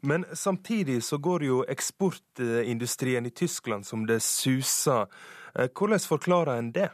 [0.00, 5.06] Men samtidig så går jo eksportindustrien i Tyskland som det suser.
[5.54, 6.90] Eh, hvordan forklarer en det?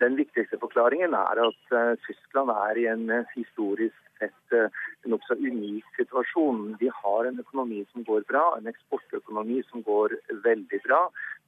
[0.00, 5.36] Den viktigste forklaringen er at uh, Tyskland er i en uh, historisk sett en nokså
[5.38, 6.76] unik situasjon.
[6.80, 11.04] De har en økonomi som går bra, en eksportøkonomi som går veldig bra,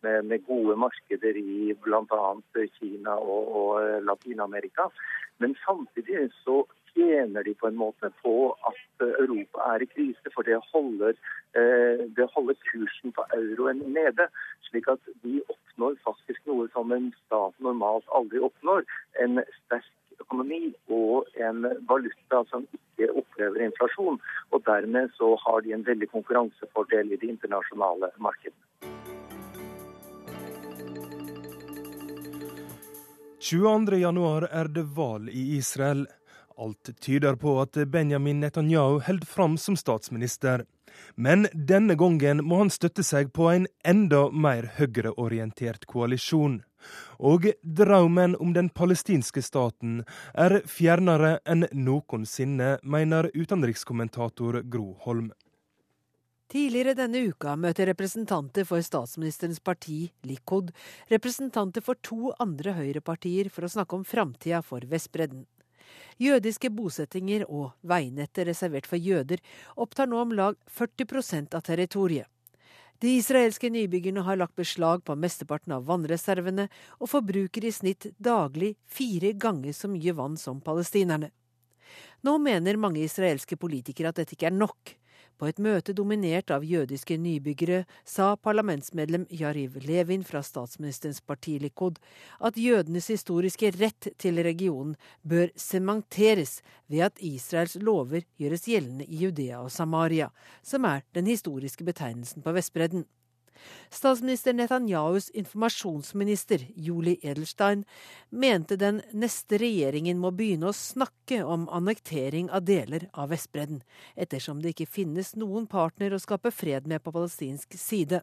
[0.06, 2.28] med, med gode markeder i bl.a.
[2.78, 4.86] Kina og, og Latin-Amerika.
[5.42, 8.34] Men samtidig så tjener de på en måte på
[8.68, 11.16] at Europa er i krise, for det holder,
[12.16, 14.28] det holder kursen på euroen nede.
[14.68, 18.84] Slik at de oppnår faktisk noe som en stat normalt aldri oppnår.
[19.24, 19.88] En sterk
[20.20, 24.20] økonomi og en valuta som ikke opplever inflasjon.
[24.52, 28.58] Og dermed så har de en veldig konkurransefordel i det internasjonale markedet.
[33.50, 36.04] 22.1 er det valg i Israel.
[36.60, 40.66] Alt tyder på at Benjamin Netanyahu holder fram som statsminister.
[41.14, 46.58] Men denne gangen må han støtte seg på en enda mer høyreorientert koalisjon.
[47.16, 50.02] Og drømmen om den palestinske staten
[50.34, 55.30] er fjernere enn noensinne, mener utenrikskommentator Gro Holm.
[56.50, 60.74] Tidligere denne uka møter representanter for statsministerens parti, Likud,
[61.08, 65.46] representanter for to andre høyrepartier for å snakke om framtida for Vestbredden.
[66.20, 69.40] Jødiske bosettinger og veinettet reservert for jøder
[69.76, 72.28] opptar nå om lag 40% av territoriet.
[73.00, 76.66] De israelske nybyggerne har lagt beslag på mesteparten av vannreservene
[76.98, 81.30] og forbruker i snitt daglig fire ganger så mye vann som palestinerne.
[82.20, 84.92] Nå mener mange israelske politikere at dette ikke er nok.
[85.40, 91.96] På et møte dominert av jødiske nybyggere sa parlamentsmedlem Yariv Levin fra statsministerens parti Likud
[92.44, 96.58] at jødenes historiske rett til regionen bør sementeres
[96.92, 100.28] ved at Israels lover gjøres gjeldende i Judea og Samaria,
[100.60, 103.06] som er den historiske betegnelsen på Vestbredden.
[103.90, 107.84] Statsminister Netanyahus informasjonsminister Juli Edelstein
[108.30, 113.82] mente den neste regjeringen må begynne å snakke om annektering av deler av Vestbredden,
[114.14, 118.22] ettersom det ikke finnes noen partner å skape fred med på palestinsk side.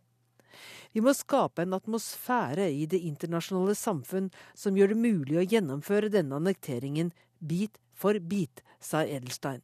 [0.91, 6.09] Vi må skape en atmosfære i det internasjonale samfunn som gjør det mulig å gjennomføre
[6.13, 9.61] denne annekteringen bit for bit, sa Edelstein.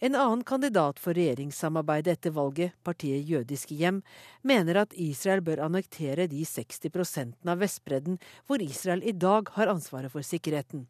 [0.00, 4.00] En annen kandidat for regjeringssamarbeidet etter valget, partiet Jødiske hjem,
[4.42, 10.12] mener at Israel bør annektere de 60% av Vestbredden hvor Israel i dag har ansvaret
[10.12, 10.86] for sikkerheten.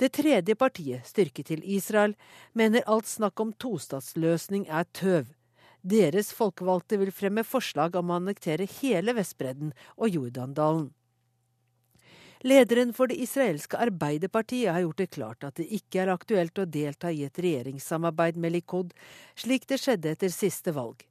[0.00, 2.14] Det tredje partiet, Styrke til Israel,
[2.56, 5.28] mener alt snakk om tostatsløsning er tøv.
[5.80, 10.90] Deres folkevalgte vil fremme forslag om å annektere hele Vestbredden og Jordandalen.
[12.40, 16.64] Lederen for det israelske Arbeiderpartiet har gjort det klart at det ikke er aktuelt å
[16.64, 18.94] delta i et regjeringssamarbeid med Likud,
[19.36, 21.02] slik det skjedde etter siste valg.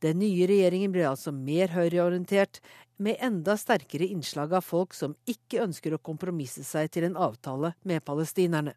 [0.00, 2.62] Den nye regjeringen blir altså mer høyreorientert,
[2.96, 7.72] med enda sterkere innslag av folk som ikke ønsker å kompromisse seg til en avtale
[7.84, 8.72] med palestinerne.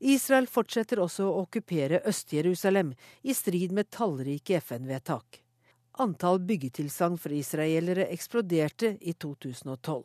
[0.00, 5.38] Israel fortsetter også å okkupere Øst-Jerusalem, i strid med tallrike FN-vedtak.
[6.02, 10.02] Antall byggetilsagn for israelere eksploderte i 2012.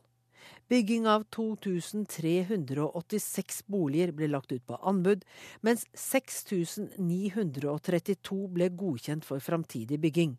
[0.70, 5.26] Bygging av 2386 boliger ble lagt ut på anbud,
[5.66, 10.38] mens 6932 ble godkjent for framtidig bygging.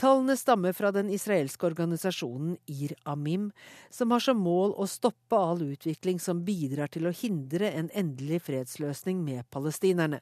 [0.00, 3.52] Tallene stammer fra den israelske organisasjonen Ir Amim,
[3.90, 8.42] som har som mål å stoppe all utvikling som bidrar til å hindre en endelig
[8.48, 10.20] fredsløsning med palestinerne.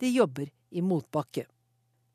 [0.00, 1.44] De jobber i motbakke.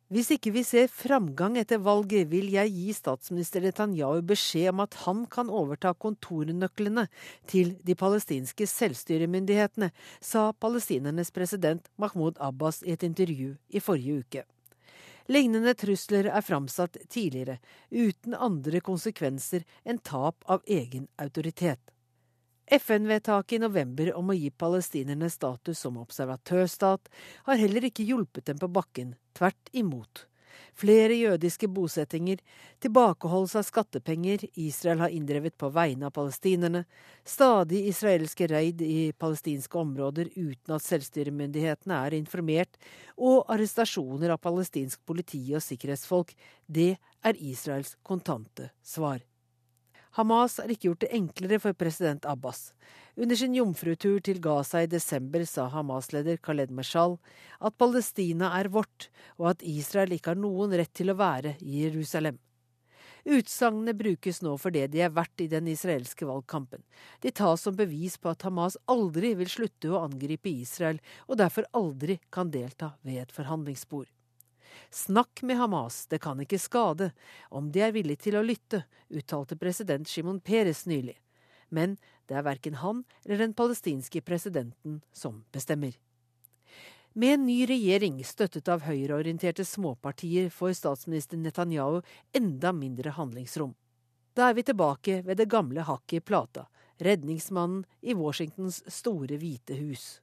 [0.09, 4.95] Hvis ikke vi ser framgang etter valget, vil jeg gi statsminister Netanyahu beskjed om at
[5.03, 7.03] han kan overta kontornøklene
[7.51, 14.43] til de palestinske selvstyremyndighetene, sa palestinernes president Mahmoud Abbas i et intervju i forrige uke.
[15.29, 17.59] Lignende trusler er framsatt tidligere,
[17.93, 21.93] uten andre konsekvenser enn tap av egen autoritet.
[22.71, 27.09] FN-vedtaket i november om å gi palestinerne status som observatørstat
[27.47, 30.27] har heller ikke hjulpet dem på bakken, tvert imot.
[30.77, 32.37] Flere jødiske bosettinger,
[32.83, 36.83] tilbakeholdelse av skattepenger Israel har inndrevet på vegne av palestinerne,
[37.25, 42.77] stadig israelske reid i palestinske områder uten at selvstyremyndighetene er informert,
[43.17, 46.35] og arrestasjoner av palestinsk politi og sikkerhetsfolk,
[46.67, 46.93] det
[47.25, 49.25] er Israels kontante svar.
[50.19, 52.73] Hamas har ikke gjort det enklere for president Abbas.
[53.15, 57.15] Under sin jomfrutur til Gaza i desember sa Hamas-leder Khaled Mashal
[57.63, 59.07] at Palestina er vårt,
[59.39, 62.35] og at Israel ikke har noen rett til å være i Jerusalem.
[63.31, 66.83] Utsagnene brukes nå for det de er verdt i den israelske valgkampen.
[67.23, 70.99] De tas som bevis på at Hamas aldri vil slutte å angripe Israel,
[71.31, 74.11] og derfor aldri kan delta ved et forhandlingsbord.
[74.89, 77.11] Snakk med Hamas, det kan ikke skade,
[77.49, 81.17] om de er villige til å lytte, uttalte president Shimon Peres nylig.
[81.69, 81.97] Men
[82.29, 85.97] det er verken han eller den palestinske presidenten som bestemmer.
[87.13, 92.01] Med en ny regjering støttet av høyreorienterte småpartier får statsminister Netanyahu
[92.37, 93.73] enda mindre handlingsrom.
[94.37, 96.67] Da er vi tilbake ved det gamle hakket i plata,
[97.01, 100.19] redningsmannen i Washingtons store hvite hus.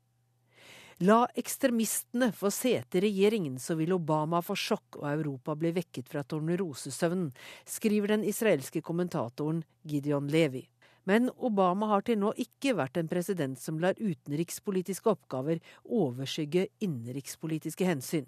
[1.04, 6.06] La ekstremistene få sete i regjeringen, så vil Obama få sjokk og Europa bli vekket
[6.08, 7.34] fra tornerosesøvnen,
[7.68, 10.62] skriver den israelske kommentatoren Gideon Levi.
[11.04, 17.84] Men Obama har til nå ikke vært en president som lar utenrikspolitiske oppgaver overskygge innenrikspolitiske
[17.84, 18.24] hensyn.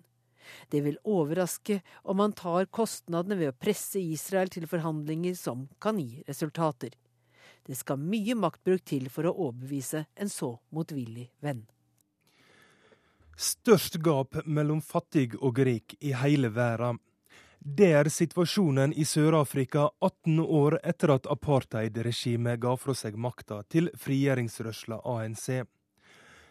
[0.68, 6.04] Det vil overraske om han tar kostnadene ved å presse Israel til forhandlinger som kan
[6.04, 6.92] gi resultater.
[7.64, 11.64] Det skal mye maktbruk til for å overbevise en så motvillig venn.
[13.38, 16.98] Størst gap mellom fattig og rik i hele verden.
[17.58, 23.92] Det er situasjonen i Sør-Afrika 18 år etter at apartheidregimet ga fra seg makta til
[23.94, 25.62] frigjøringsrørsla ANC.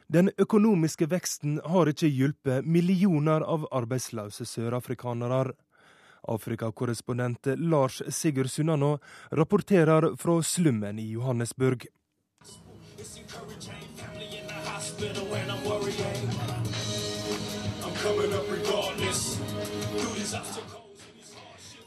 [0.07, 5.51] Den økonomiske veksten har ikke hjulpet millioner av arbeidsløse sørafrikanere.
[6.27, 8.97] Afrikakorrespondent Lars Sigurd Sunnanå
[9.35, 11.83] rapporterer fra slummen i Johannesburg.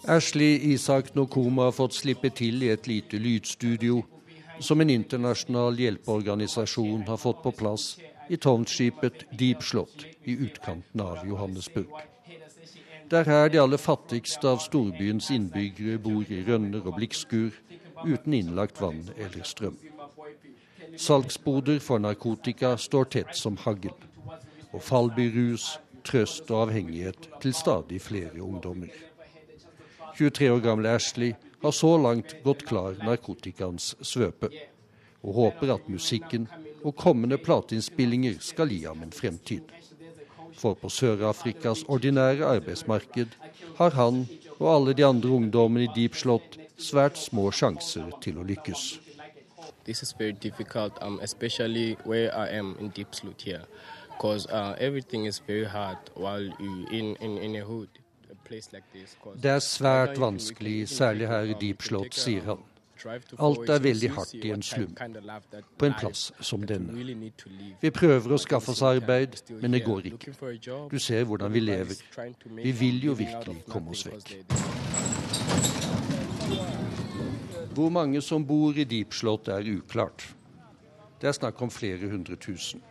[0.08, 4.00] Ashley Isak Nokoma har fått slippe til i et lite lydstudio
[4.60, 7.84] som en internasjonal hjelpeorganisasjon har fått på plass
[8.28, 11.92] i tårnskipet Deep Slott i utkanten av Johannesburg.
[13.10, 17.56] Det er her de aller fattigste av storbyens innbyggere bor i rønner og blikkskur
[18.04, 19.78] uten innlagt vann eller strøm.
[20.96, 23.94] Salgsboder for narkotika står tett som hagl,
[24.70, 28.90] og fallbyrus, trøst og avhengighet til stadig flere ungdommer.
[30.18, 34.50] 23 år gamle Ashley har så langt gått klar narkotikaens svøpe,
[35.22, 36.48] og håper at musikken
[36.84, 39.62] og kommende plateinnspillinger skal gi ham en fremtid.
[40.56, 43.36] For på Sør-Afrikas ordinære arbeidsmarked
[43.78, 44.26] har han
[44.58, 49.00] og alle de andre ungdommene i Deep Slott svært små sjanser til å lykkes.
[49.84, 53.64] This is very difficult, um, especially where I am in Deep Slot here,
[54.20, 57.88] because uh, everything is very hard while you in, in, in a hood.
[59.42, 62.64] Det er svært vanskelig, særlig her i Deep Slot, sier han.
[63.38, 64.96] Alt er veldig hardt i en slum,
[65.78, 66.96] på en plass som denne.
[67.80, 70.34] Vi prøver å skaffe oss arbeid, men det går ikke.
[70.90, 72.02] Du ser hvordan vi lever.
[72.58, 74.34] Vi vil jo virkelig komme oss vekk.
[77.78, 80.26] Hvor mange som bor i Deepslott er uklart.
[81.22, 82.82] Det er snakk om flere hundre tusen.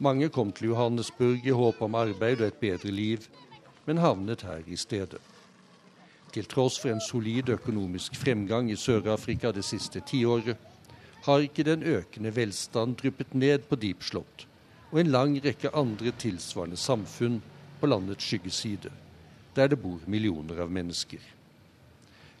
[0.00, 3.26] Mange kom til Johannesburg i håp om arbeid og et bedre liv,
[3.84, 5.20] men havnet her i stedet.
[6.32, 10.56] Til tross for en solid økonomisk fremgang i Sør-Afrika det siste tiåret,
[11.26, 14.46] har ikke den økende velstand dryppet ned på Deepslott
[14.90, 17.42] og en lang rekke andre tilsvarende samfunn
[17.80, 18.88] på landets skyggeside,
[19.56, 21.20] der det bor millioner av mennesker.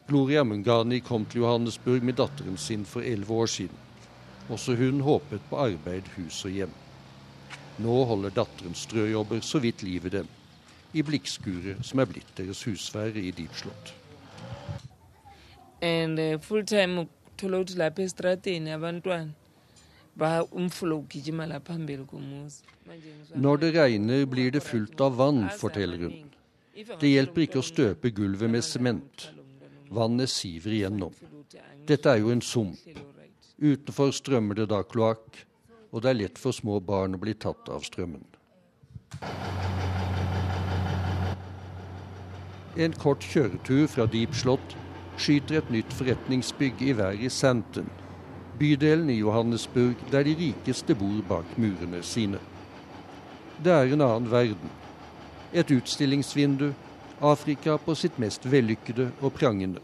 [0.08, 3.88] Gloria Mungani kom til Johannesburg med datteren sin for elleve år siden.
[4.48, 6.79] Også hun håpet på arbeid, hus og hjem.
[7.80, 10.28] Nå holder datteren strøjobber så vidt livet dem,
[10.92, 13.94] i blikkskuret som er blitt deres husvære i Deepslott.
[15.82, 18.02] and uh, full time uthola ukuthi lapha
[18.74, 19.32] abantwana
[23.34, 26.30] Når det regner, blir det fullt av vann, forteller hun.
[27.00, 29.30] Det hjelper ikke å støpe gulvet med sement.
[29.90, 31.14] Vannet siver igjennom.
[31.86, 32.78] Dette er jo en sump.
[33.58, 35.46] Utenfor strømmer det da kloakk,
[35.90, 38.22] og det er lett for små barn å bli tatt av strømmen.
[42.80, 44.76] En kort kjøretur fra Deep Slott
[45.20, 47.90] skyter et nytt forretningsbygg i været i Santon,
[48.60, 52.38] bydelen i Johannesburg der de rikeste bor bak murene sine.
[53.64, 54.70] Det er en annen verden.
[55.52, 56.70] Et utstillingsvindu,
[57.20, 59.82] Afrika på sitt mest vellykkede og prangende.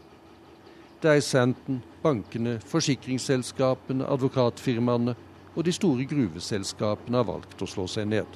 [1.03, 5.13] Det er Santon, bankene, forsikringsselskapene, advokatfirmaene
[5.57, 8.27] og de store gruveselskapene har valgt å slå seg ned.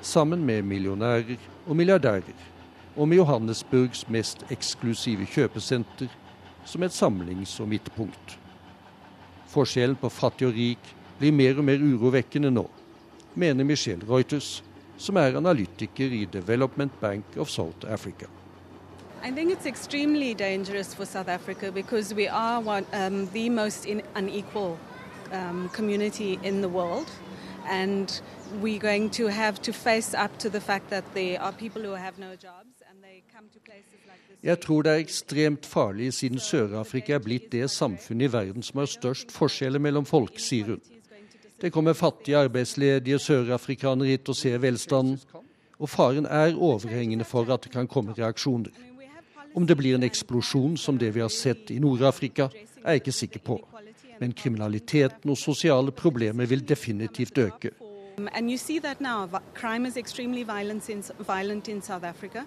[0.00, 1.36] Sammen med millionærer
[1.66, 2.46] og milliardærer,
[2.96, 6.08] og med Johannesburgs mest eksklusive kjøpesenter
[6.64, 8.38] som et samlings- og midtpunkt.
[9.52, 12.64] Forskjellen på fattig og rik blir mer og mer urovekkende nå,
[13.34, 14.62] mener Michelle Reuters,
[14.96, 18.26] som er analytiker i Development Bank of South Africa.
[19.22, 23.84] I think it's extremely dangerous for South Africa because we are one, um, the most
[23.84, 24.78] in, unequal
[25.32, 27.06] um, community in the world.
[27.70, 28.22] And
[28.62, 31.94] we're going to have to face up to the fact that there are people who
[31.94, 34.00] have no jobs and they come to places.
[34.42, 38.78] Jeg tror det er ekstremt farlig siden Sør-Afrika er blitt det samfunnet i verden som
[38.80, 40.80] har størst forskjeller mellom folk, sier hun.
[41.60, 45.20] Det kommer fattige arbeidsledige sørafrikanere hit og ser velstanden,
[45.78, 48.70] og faren er overhengende for at det kan komme reaksjoner.
[49.54, 52.48] Om det blir en eksplosjon som det vi har sett i Nord-Afrika,
[52.84, 53.60] er jeg ikke sikker på.
[54.20, 57.70] Men kriminaliteten og sosiale problemer vil definitivt øke.
[57.80, 59.26] Um, And you see that now.
[59.26, 62.42] Vi- Crime is extremely violent in, violent in South Africa.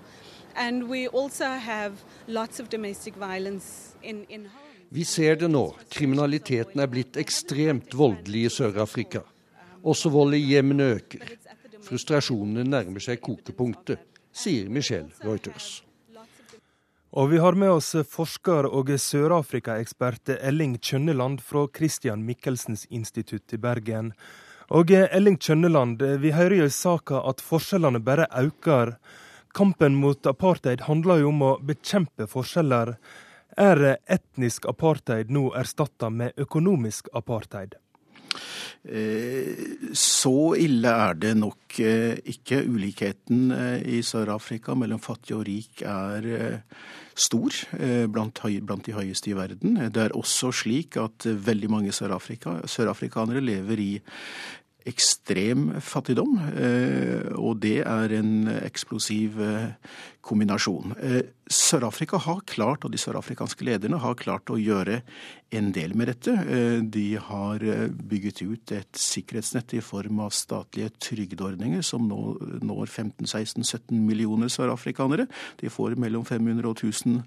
[0.56, 1.94] And we also have
[2.28, 4.48] lots of domestic violence in, in.
[4.92, 5.76] Vi ser det nå.
[5.90, 9.20] Kriminaliteten er blitt ekstremt voldelig i Sør-Afrika.
[9.84, 11.26] Også vold i hjemmene øker.
[11.84, 13.98] Frustrasjonene nærmer seg kokepunktet,
[14.32, 15.84] sier Michelle Reuters.
[17.14, 23.60] Og vi har med oss forsker og Sør-Afrika-ekspert Elling Kjønneland fra Christian Michelsens institutt i
[23.62, 24.10] Bergen.
[24.74, 28.96] Og Elling Kjønneland, vi hører jo i saka at forskjellene bare øker.
[29.54, 32.96] Kampen mot apartheid handler jo om å bekjempe forskjeller.
[33.62, 37.78] Er etnisk apartheid nå erstatta med økonomisk apartheid?
[38.84, 42.64] Eh, Så ille er det nok eh, ikke.
[42.68, 46.60] Ulikheten eh, i Sør-Afrika mellom fattig og rik er
[47.14, 47.54] stor,
[48.10, 49.78] blant, blant de høyeste i verden.
[49.94, 53.92] Det er også slik at veldig mange sørafrikanere Sør lever i
[54.90, 56.34] ekstrem fattigdom,
[57.38, 59.38] og det er en eksplosiv
[60.24, 60.96] kombinasjon.
[61.02, 61.22] Eh,
[61.54, 65.02] Sør-Afrika har klart, og de sørafrikanske lederne har klart å gjøre
[65.54, 66.32] en del med dette.
[66.32, 72.22] Eh, De har eh, bygget ut et sikkerhetsnett i form av statlige trygdeordninger som nå
[72.64, 75.28] når 15-16-17 millioner sørafrikanere.
[75.60, 77.20] De får mellom 500 og 1000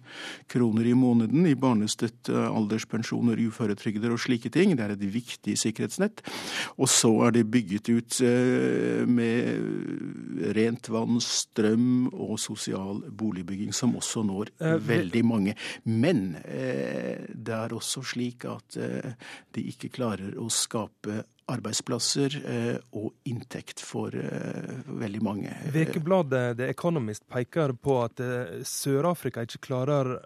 [0.48, 4.72] kroner i måneden i barnestøtte, alderspensjoner, uføretrygder og slike ting.
[4.74, 6.24] Det er et viktig sikkerhetsnett.
[6.80, 8.20] Og så er det bygget ut
[9.12, 15.54] med rent vann, strøm og sosial boligbygging, som også når Eh, veldig mange.
[15.84, 19.12] Men eh, det er også slik at eh,
[19.52, 21.22] de ikke klarer å skape
[21.52, 25.52] arbeidsplasser eh, og inntekt for veldig mange.
[25.74, 28.22] Vekebladet The Economist peker på at
[28.66, 30.16] Sør-Afrika ikke klarer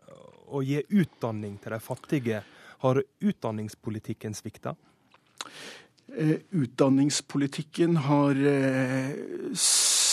[0.50, 2.40] å gi utdanning til de fattige.
[2.80, 4.72] Har utdanningspolitikken svikta?
[6.11, 8.40] Utdanningspolitikken har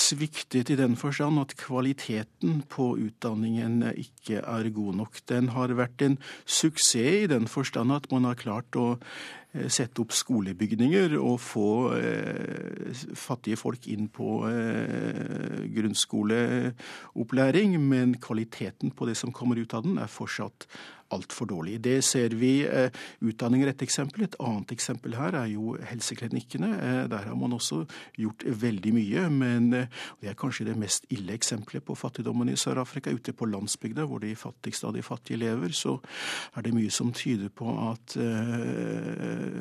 [0.08, 5.14] sviktet i den forstand at kvaliteten på utdanningen ikke er god nok.
[5.30, 8.98] Den har vært en suksess i den forstand at man har klart å
[9.54, 18.92] eh, sette opp skolebygninger og få eh, fattige folk inn på eh, grunnskoleopplæring, men kvaliteten
[18.96, 20.68] på det som kommer ut av den, er fortsatt
[21.14, 21.80] altfor dårlig.
[21.82, 22.66] Det ser vi.
[22.68, 22.90] Eh,
[23.22, 24.26] utdanning er et eksempel.
[24.26, 26.72] Et annet eksempel her er jo helseklinikkene.
[26.76, 27.84] Eh, der har man også
[28.18, 29.28] gjort veldig mye.
[29.30, 33.14] Men det er kanskje det mest ille eksempelet på fattigdommen i Sør-Afrika.
[33.14, 35.98] Ute på landsbygda, hvor de fattigste av de fattige lever, så
[36.58, 38.18] er det mye som tyder på at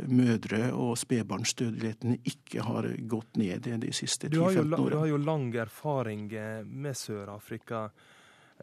[0.07, 4.91] mødre- og spedbarnsdødeligheten ikke har gått ned de siste 10-15 årene.
[4.91, 6.29] Du har jo lang erfaring
[6.67, 7.89] med Sør-Afrika.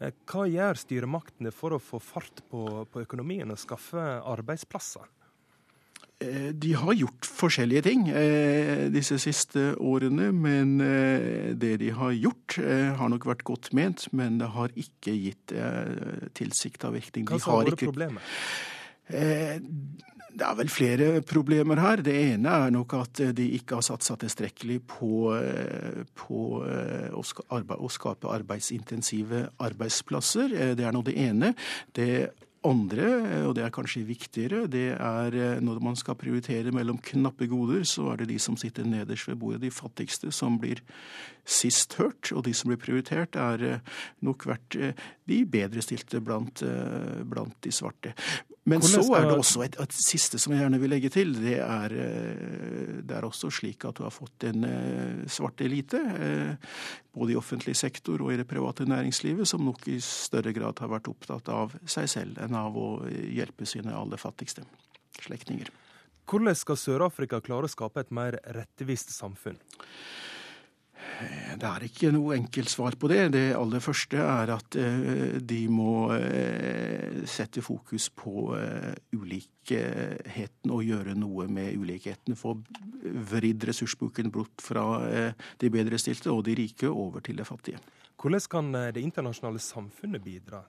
[0.01, 5.05] Eh, hva gjør styremaktene for å få fart på, på økonomien og skaffe arbeidsplasser?
[6.23, 10.75] Eh, de har gjort forskjellige ting eh, disse siste årene, men
[11.59, 12.57] det de har gjort
[12.97, 15.53] har nok vært godt ment, men det har ikke gitt
[16.37, 17.29] tilsikta virkning.
[17.29, 18.33] Hva har vært problemet?
[20.33, 22.01] Det er vel flere problemer her.
[22.01, 27.89] Det ene er nok at de ikke har satsa tilstrekkelig på, eh, på eh, å,
[27.93, 30.55] skape arbeidsintensive arbeidsplasser.
[30.57, 31.51] Eh, det er nå det ene.
[31.93, 32.31] Det
[32.65, 33.09] andre,
[33.45, 38.13] og det er kanskje viktigere, det er når man skal prioritere mellom knappe goder, så
[38.13, 40.79] er det de som sitter nederst ved bordet, de fattigste, som blir
[41.43, 42.31] sist hørt.
[42.31, 43.83] Og de som blir prioritert, er
[44.23, 44.79] nok vært
[45.27, 46.63] de bedrestilte blant,
[47.27, 48.15] blant de svarte.
[48.63, 51.33] Men så er det også et, et, siste som jeg gjerne vil legge til.
[51.35, 55.99] Det er, eh, det er også slik at du har fått en eh, svart elite,
[55.99, 56.71] eh,
[57.11, 60.93] både i offentlig sektor og i det private næringslivet, som nok i større grad har
[60.95, 64.63] vært opptatt av seg selv enn av å hjelpe sine aller fattigste
[65.19, 65.67] slektninger.
[66.29, 69.59] Hvordan skal Sør-Afrika klare å skape et mer rettvist samfunn?
[71.59, 73.21] Det er ikke noe enkelt svar på det.
[73.35, 80.83] Det aller første er at eh, de må eh, sette fokus på eh, ulikheten og
[80.87, 82.37] gjøre noe med ulikheten.
[82.39, 82.55] Få
[83.31, 84.85] vridd ressursbruken bort fra
[85.59, 87.81] de bedrestilte og de rike over til de fattige.
[88.19, 90.63] Hvordan kan det internasjonale samfunnet bidra?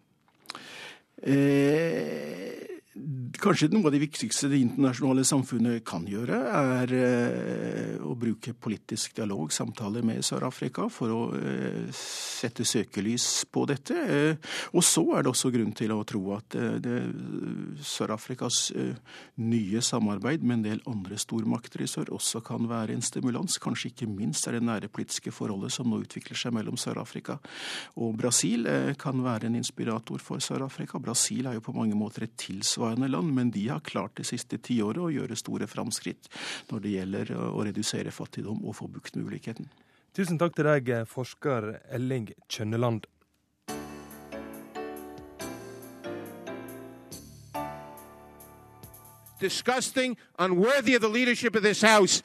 [1.22, 8.53] Eh, Kanskje noe av det viktigste det internasjonale samfunnet kan gjøre, er eh, å bruke
[8.55, 13.97] politisk dialog, samtaler med Sør-Afrika, for å eh, sette søkelys på dette.
[13.99, 16.55] Eh, og så er det også grunn til å tro at
[17.82, 18.61] Sør-Afrikas
[19.42, 23.59] nye samarbeid med en del andre stormakter i sør også kan være en stimulans.
[23.62, 27.40] Kanskje ikke minst er det nære politiske forholdet som nå utvikler seg mellom Sør-Afrika
[27.99, 28.70] og Brasil,
[29.03, 31.03] kan være en inspirator for Sør-Afrika.
[31.03, 34.26] Brasil er jo på mange måter et tilsvarende tilsvarende land, men de har klart det
[34.26, 36.28] siste tiåret å gjøre store framskritt
[36.70, 39.68] når det gjelder å redusere fattigdom og få bukt med ulikheten.
[40.14, 43.07] Tusen takk til deg, forsker Elling Kjønneland.
[49.41, 52.22] Disgusting, unworthy of the leadership of this House.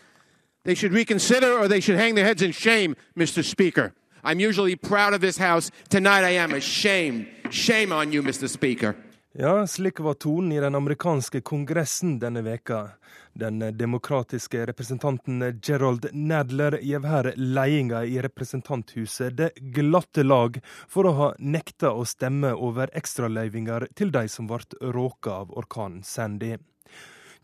[0.63, 3.43] They should reconsider or they should hang their heads in shame, Mr.
[3.43, 3.93] Speaker.
[4.23, 5.71] I'm usually proud of this House.
[5.89, 7.27] Tonight I am ashamed.
[7.49, 8.47] Shame on you, Mr.
[8.47, 8.95] Speaker.
[9.33, 12.89] Ja, slik var tonen i den amerikanske kongressen denne veka.
[13.33, 20.57] Den demokratiske representanten Gerald Nadler gjev her ledelsen i representanthuset det glatte lag
[20.89, 26.01] for å ha nekta å stemme over ekstraløyvinger til de som ble råka av orkanen
[26.03, 26.55] Sandy.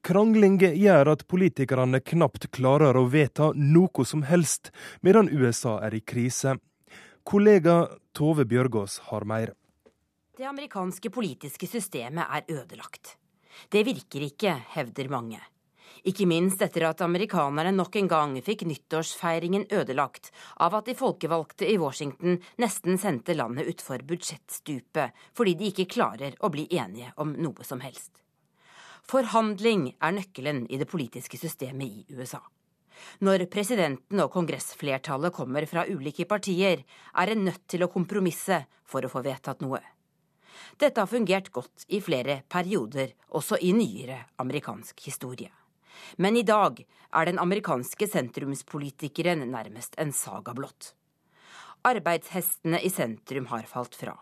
[0.02, 4.72] Krangling gjør at politikerne knapt klarer å vedta noe som helst,
[5.02, 6.58] medan USA er i krise.
[7.24, 7.78] Kollega
[8.14, 9.54] Tove Bjørgaas har mer.
[10.36, 13.14] Det amerikanske politiske systemet er ødelagt.
[13.72, 15.40] Det virker ikke, hevder mange.
[16.04, 21.70] Ikke minst etter at amerikanerne nok en gang fikk nyttårsfeiringen ødelagt av at de folkevalgte
[21.72, 27.32] i Washington nesten sendte landet utfor budsjettstupet fordi de ikke klarer å bli enige om
[27.40, 28.20] noe som helst.
[29.08, 32.44] Forhandling er nøkkelen i det politiske systemet i USA.
[33.24, 36.84] Når presidenten og kongressflertallet kommer fra ulike partier,
[37.16, 39.80] er en nødt til å kompromisse for å få vedtatt noe.
[40.80, 45.52] Dette har fungert godt i flere perioder, også i nyere amerikansk historie.
[46.18, 46.82] Men i dag
[47.16, 50.94] er den amerikanske sentrumspolitikeren nærmest en saga blått.
[51.86, 54.16] Arbeidshestene i sentrum har falt fra.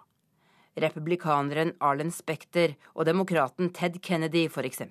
[0.76, 4.82] Republikaneren Arlen Spekter og demokraten Ted Kennedy, f.eks.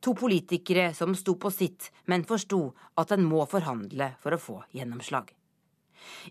[0.00, 2.62] To politikere som sto på sitt, men forsto
[3.00, 5.34] at en må forhandle for å få gjennomslag.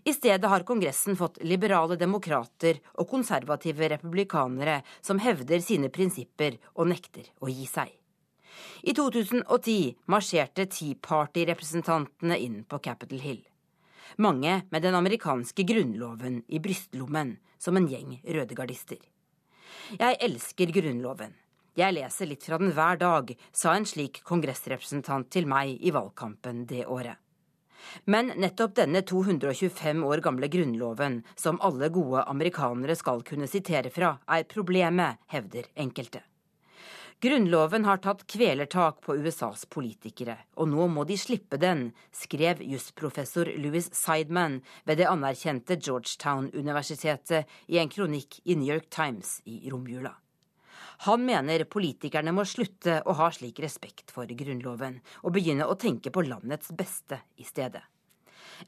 [0.04, 6.90] I stedet har Kongressen fått liberale demokrater og konservative republikanere som hevder sine prinsipper og
[6.92, 7.92] nekter å gi seg.
[8.82, 13.40] I 2010 marsjerte Tea Party-representantene inn på Capitol Hill.
[14.16, 18.98] Mange med den amerikanske grunnloven i brystlommen, som en gjeng rødegardister.
[20.00, 21.32] Jeg elsker Grunnloven.
[21.78, 26.64] Jeg leser litt fra den hver dag, sa en slik kongressrepresentant til meg i valgkampen
[26.68, 27.16] det året.
[28.04, 34.16] Men nettopp denne 225 år gamle grunnloven, som alle gode amerikanere skal kunne sitere fra,
[34.28, 36.24] er problemet, hevder enkelte.
[37.20, 43.50] Grunnloven har tatt kvelertak på USAs politikere, og nå må de slippe den, skrev jusprofessor
[43.60, 50.14] Louis Sideman ved det anerkjente Georgetown-universitetet i en kronikk i New York Times i romjula.
[51.06, 56.12] Han mener politikerne må slutte å ha slik respekt for Grunnloven, og begynne å tenke
[56.12, 57.80] på landets beste i stedet.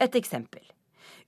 [0.01, 0.65] Et eksempel.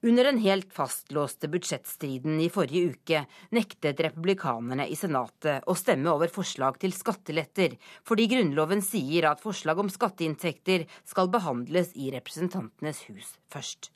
[0.04, 3.22] Under den helt fastlåste budsjettstriden i forrige uke
[3.56, 9.80] nektet republikanerne i Senatet å stemme over forslag til skatteletter, fordi Grunnloven sier at forslag
[9.80, 13.90] om skatteinntekter skal behandles i Representantenes hus først.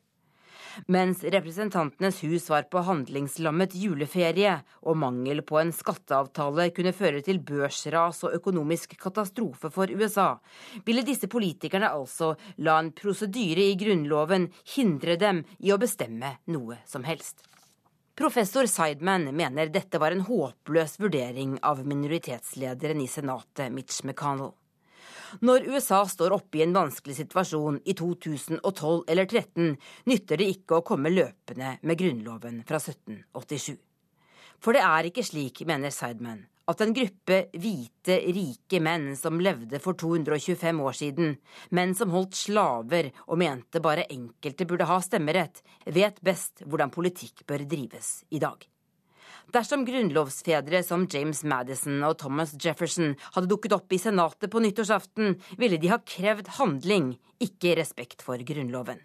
[0.87, 7.41] Mens Representantenes hus var på handlingslammet juleferie, og mangel på en skatteavtale kunne føre til
[7.45, 10.31] børsras og økonomisk katastrofe for USA,
[10.87, 16.83] ville disse politikerne altså la en prosedyre i Grunnloven hindre dem i å bestemme noe
[16.89, 17.45] som helst.
[18.19, 24.58] Professor Sideman mener dette var en håpløs vurdering av minoritetslederen i Senatet, Mitch McConnell.
[25.45, 28.61] Når USA står oppe i en vanskelig situasjon i 2012
[29.09, 29.75] eller 2013,
[30.11, 33.77] nytter det ikke å komme løpende med Grunnloven fra 1787.
[34.59, 39.81] For det er ikke slik, mener Sideman, at en gruppe hvite, rike menn som levde
[39.81, 41.37] for 225 år siden,
[41.77, 47.47] menn som holdt slaver og mente bare enkelte burde ha stemmerett, vet best hvordan politikk
[47.49, 48.67] bør drives i dag.
[49.49, 55.39] Dersom grunnlovsfedre som James Madison og Thomas Jefferson hadde dukket opp i Senatet på nyttårsaften,
[55.57, 59.01] ville de ha krevd handling, ikke respekt for Grunnloven.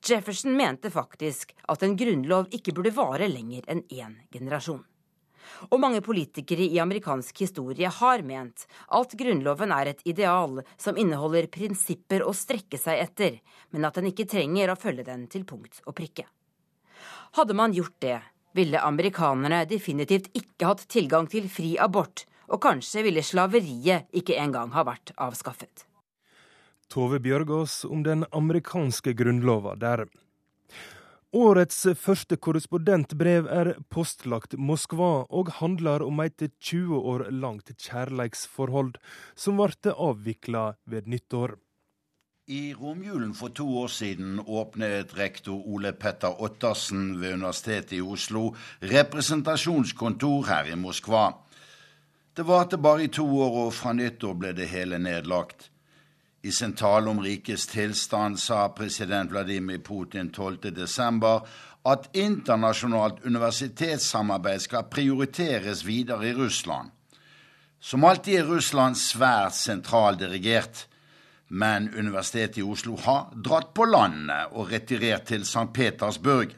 [0.00, 4.80] Jefferson mente faktisk at en grunnlov ikke burde vare lenger enn én generasjon.
[5.68, 8.64] Og mange politikere i amerikansk historie har ment
[8.96, 13.40] at Grunnloven er et ideal som inneholder prinsipper å strekke seg etter,
[13.76, 16.24] men at den ikke trenger å følge den til punkt og prikke.
[17.36, 18.22] Hadde man gjort det,
[18.56, 24.72] ville amerikanerne definitivt ikke hatt tilgang til fri abort, og kanskje ville slaveriet ikke engang
[24.74, 25.86] ha vært avskaffet.
[26.90, 30.08] Tove Bjørgaas om den amerikanske grunnlova der.
[31.30, 38.96] Årets første korrespondentbrev er postlagt Moskva og handler om et 20 år langt kjærleiksforhold
[39.38, 41.54] som ble avvikla ved nyttår.
[42.50, 48.56] I romjulen for to år siden åpnet rektor Ole Petter Ottersen ved Universitetet i Oslo
[48.82, 51.28] representasjonskontor her i Moskva.
[52.34, 55.68] Det varte bare i to år, og fra nyttår ble det hele nedlagt.
[56.42, 61.46] I sin tale om rikets tilstand sa president Vladimir Putin 12.12.
[61.86, 66.90] at internasjonalt universitetssamarbeid skal prioriteres videre i Russland.
[67.80, 70.88] Som alltid er Russland svært sentraldirigert
[71.50, 75.66] men Universitetet i Oslo har dratt på landet og retirert til St.
[75.74, 76.52] Petersburg.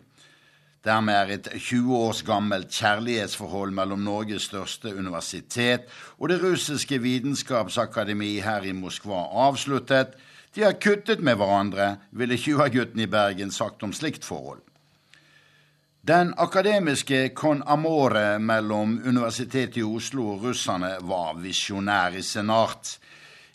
[0.84, 5.86] Dermed er et 20 års gammelt kjærlighetsforhold mellom Norges største universitet
[6.18, 10.16] og det russiske vitenskapsakademi her i Moskva avsluttet.
[10.54, 14.60] De har kuttet med hverandre, ville 20-gutten i Bergen sagt om slikt forhold.
[16.02, 22.96] Den akademiske con amore mellom Universitetet i Oslo og russerne var visjonær i sin art.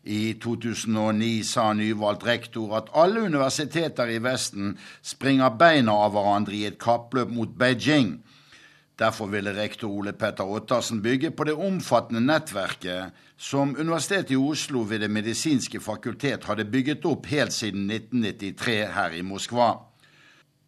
[0.07, 6.63] I 2009 sa nyvalgt rektor at alle universiteter i Vesten springer beina av hverandre i
[6.69, 8.13] et kappløp mot Beijing.
[8.97, 14.85] Derfor ville rektor Ole Petter Ottersen bygge på det omfattende nettverket som Universitetet i Oslo
[14.87, 19.86] ved Det medisinske fakultet hadde bygget opp helt siden 1993 her i Moskva.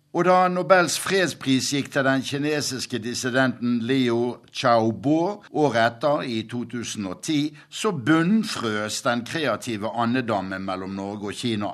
[0.10, 7.52] Og da Nobels fredspris gikk til den kinesiske dissidenten Liu Xiaobo året etter, i 2010,
[7.70, 11.70] så bunnfrøs den kreative andedammen mellom Norge og Kina.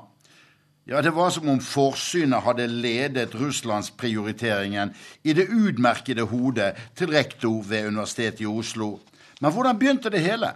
[0.86, 4.92] Ja, det var som om forsynet hadde ledet russlandsprioriteringen
[5.24, 8.98] i det utmerkede hodet til rektor ved Universitetet i Oslo.
[9.40, 10.52] Men hvordan begynte det hele?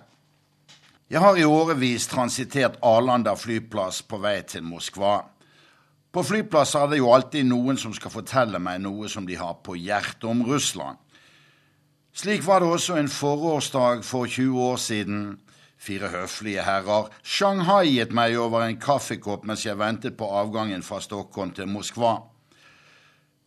[1.11, 5.23] Jeg har i årevis transitert Arlanda flyplass på vei til Moskva.
[6.11, 9.61] På flyplasser er det jo alltid noen som skal fortelle meg noe som de har
[9.63, 10.99] på hjertet om Russland.
[12.11, 15.21] Slik var det også en forårsdag for 20 år siden.
[15.81, 21.55] Fire høflige herrer shanghaiet meg over en kaffekopp mens jeg ventet på avgangen fra Stockholm
[21.57, 22.19] til Moskva.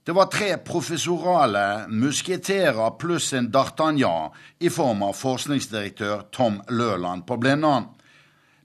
[0.04, 7.38] Det var tre professorale musketerer pluss en d'Artagnan i form av forskningsdirektør Tom Løland på
[7.40, 7.92] Blindern.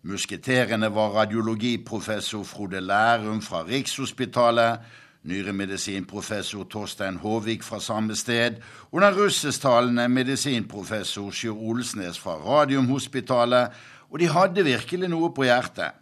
[0.03, 4.79] Musketerene var radiologiprofessor Frode Lærum fra Rikshospitalet,
[5.23, 8.61] nyremedisinprofessor Torstein Håvik fra samme sted
[8.93, 13.69] og den russisktalende medisinprofessor Sjur Olsnes fra Radiumhospitalet,
[14.11, 15.99] og de hadde virkelig noe på hjertet.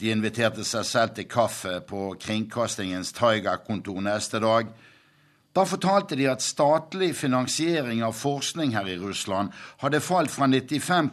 [0.00, 4.68] De inviterte seg selv til kaffe på kringkastingens Taiga-kontor neste dag.
[5.56, 11.10] Da fortalte de at statlig finansiering av forskning her i Russland hadde falt fra 95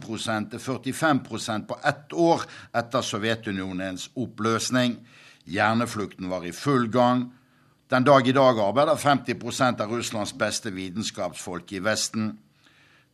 [0.51, 2.43] til 45% på ett år
[2.75, 4.97] etter Sovjetunionens oppløsning.
[5.45, 7.29] Hjerneflukten var i full gang.
[7.89, 12.31] Den dag i dag arbeider 50% av Russlands beste vitenskapsfolk i Vesten.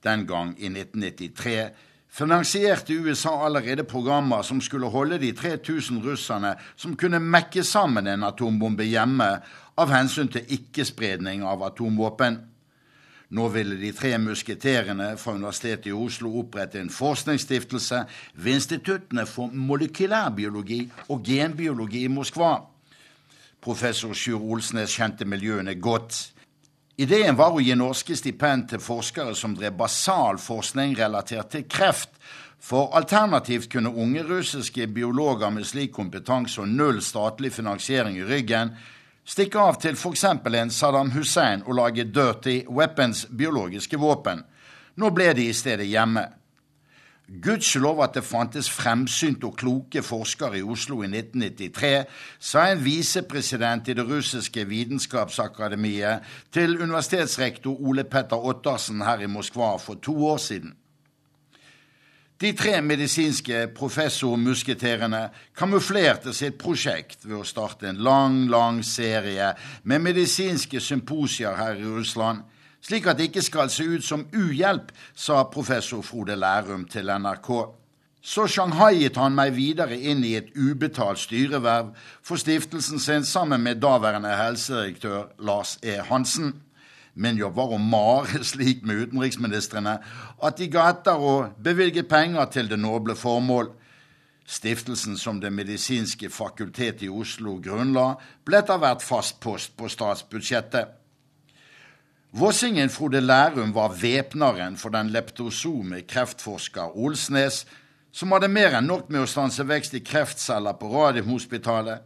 [0.04, 1.70] Den gang, i 1993,
[2.12, 8.24] finansierte USA allerede programmer som skulle holde de 3000 russerne som kunne mekke sammen en
[8.28, 9.32] atombombe hjemme,
[9.80, 12.36] av hensyn til ikke-spredning av atomvåpen.
[13.32, 18.02] Nå ville de tre musketerene fra Universitetet i Oslo opprette en forskningsstiftelse
[18.36, 22.58] ved instituttene for molekylærbiologi og genbiologi i Moskva.
[23.64, 26.20] Professor Sjur Olsnes kjente miljøene godt.
[27.02, 32.12] Ideen var å gi norske stipend til forskere som drev basal forskning relatert til kreft,
[32.62, 38.76] for alternativt kunne unge russiske biologer med slik kompetanse og null statlig finansiering i ryggen
[39.26, 40.28] stikke av til f.eks.
[40.30, 44.44] en Saddam Hussein og lage dirty weapons, biologiske våpen.
[45.02, 46.28] Nå ble de i stedet hjemme.
[47.32, 51.92] Gudskjelov at det fantes fremsynte og kloke forskere i Oslo i 1993,
[52.44, 59.78] sa en visepresident i det russiske vitenskapsakademiet til universitetsrektor Ole Petter Ottersen her i Moskva
[59.80, 60.76] for to år siden.
[62.42, 69.54] De tre medisinske professormusketerene kamuflerte sitt prosjekt ved å starte en lang, lang serie
[69.84, 72.42] med medisinske symposier her i Russland
[72.82, 77.52] slik at det ikke skal se ut som uhjelp, sa professor Frode Lærum til NRK.
[78.22, 83.82] Så shanghaiet han meg videre inn i et ubetalt styreverv for stiftelsen sin sammen med
[83.82, 85.98] daværende helsedirektør Lars E.
[86.06, 86.54] Hansen.
[87.14, 89.98] Min jobb var å mare slik med utenriksministrene
[90.38, 93.74] at de ga etter å bevilge penger til det noble formål.
[94.46, 98.16] Stiftelsen som Det medisinske fakultet i Oslo grunnla,
[98.46, 101.01] ble etter hvert fast post på statsbudsjettet.
[102.32, 107.66] Vossingen Frode Lærum var væpneren for den leptosome kreftforsker Olsnes,
[108.12, 112.06] som hadde mer enn nok med å stanse vekst i kreftceller på Radiumhospitalet,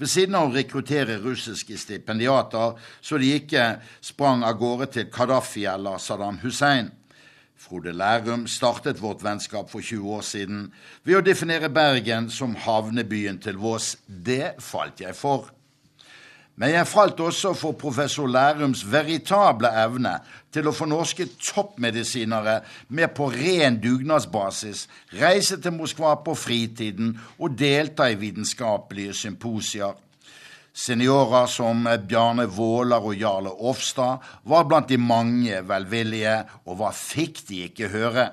[0.00, 3.66] ved siden av å rekruttere russiske stipendiater så de ikke
[4.00, 6.88] sprang av gårde til Kadafi eller Saddam Hussein.
[7.60, 10.70] Frode Lærum startet vårt vennskap for 20 år siden
[11.04, 13.98] ved å definere Bergen som havnebyen til Vås.
[14.08, 15.52] Det falt jeg for.
[16.56, 20.14] Men jeg falt også for professor Lærums veritable evne
[20.54, 22.62] til å få norske toppmedisinere
[22.96, 24.86] med på ren dugnadsbasis,
[25.20, 29.92] reise til Moskva på fritiden og delta i vitenskapelige symposier.
[30.76, 37.44] Seniorer som Bjarne Våler og Jarle Ofstad var blant de mange velvillige, og hva fikk
[37.48, 38.30] de ikke høre?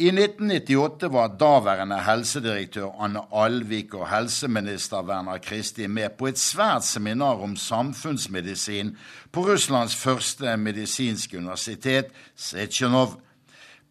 [0.00, 6.86] I 1998 var daværende helsedirektør Anne Alvik og helseminister Werner Kristi med på et svært
[6.88, 8.94] seminar om samfunnsmedisin
[9.32, 13.18] på Russlands første medisinske universitet, Setsjenov.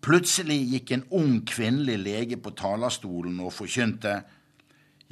[0.02, 4.24] Plutselig gikk en ung kvinnelig lege på talerstolen og forkynte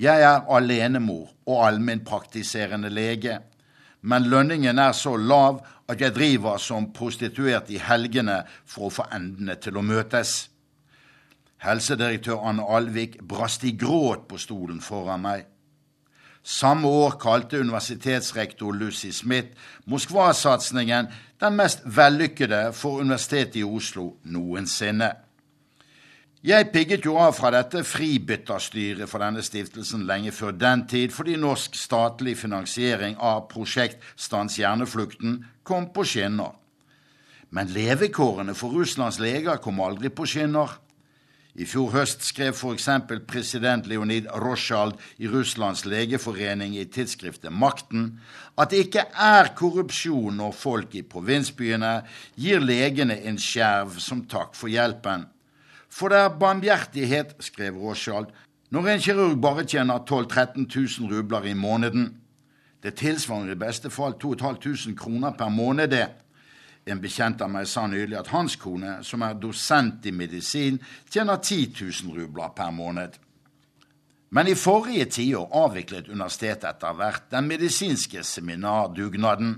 [0.01, 3.37] Jeg er alenemor og allmennpraktiserende lege,
[4.01, 9.11] men lønningen er så lav at jeg driver som prostituert i helgene for å få
[9.13, 10.47] endene til å møtes.
[11.63, 15.45] Helsedirektør Anne Alvik brast i gråt på stolen foran meg.
[16.47, 21.09] Samme år kalte universitetsrektor Lucy Smith Moskva-satsingen
[21.41, 25.11] den mest vellykkede for Universitetet i Oslo noensinne.
[26.47, 31.35] Jeg pigget jo av fra dette fribytterstyret for denne stiftelsen lenge før den tid, fordi
[31.35, 36.53] norsk statlig finansiering av prosjekt Stans hjerneflukten kom på skinner.
[37.49, 40.77] Men levekårene for Russlands leger kom aldri på skinner.
[41.57, 42.85] I fjor høst skrev f.eks.
[43.25, 48.19] president Leonid Roshald i Russlands legeforening i tidsskriftet Makten
[48.61, 51.95] at det ikke er korrupsjon når folk i provinsbyene
[52.37, 55.25] gir legene en skjerv som takk for hjelpen.
[55.89, 58.29] For det er barmhjertighet, skrev Roshald,
[58.69, 60.69] når en kirurg bare tjener 12 000-13
[61.01, 62.11] 000 rubler i måneden.
[62.83, 66.05] Det tilsvarer i beste fall 2500 kroner per måned, det.
[66.87, 70.79] En bekjent av meg sa nylig at hans kone, som er dosent i medisin,
[71.11, 73.17] tjener 10 000 rubler per måned.
[74.29, 79.53] Men i forrige tiår avviklet universitetet etter hvert den medisinske seminardugnaden.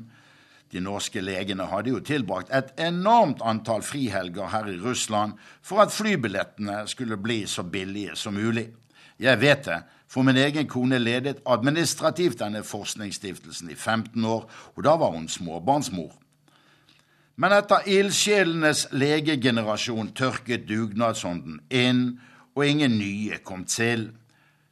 [0.69, 5.93] De norske legene hadde jo tilbrakt et enormt antall frihelger her i Russland for at
[5.93, 8.67] flybillettene skulle bli så billige som mulig.
[9.19, 14.45] Jeg vet det, for min egen kone ledet administrativt denne forskningsstiftelsen i 15 år,
[14.77, 16.13] og da var hun småbarnsmor.
[17.39, 22.01] Men etter ildsjelenes legegenerasjon tørket dugnadsånden inn,
[22.51, 24.09] og ingen nye kom til.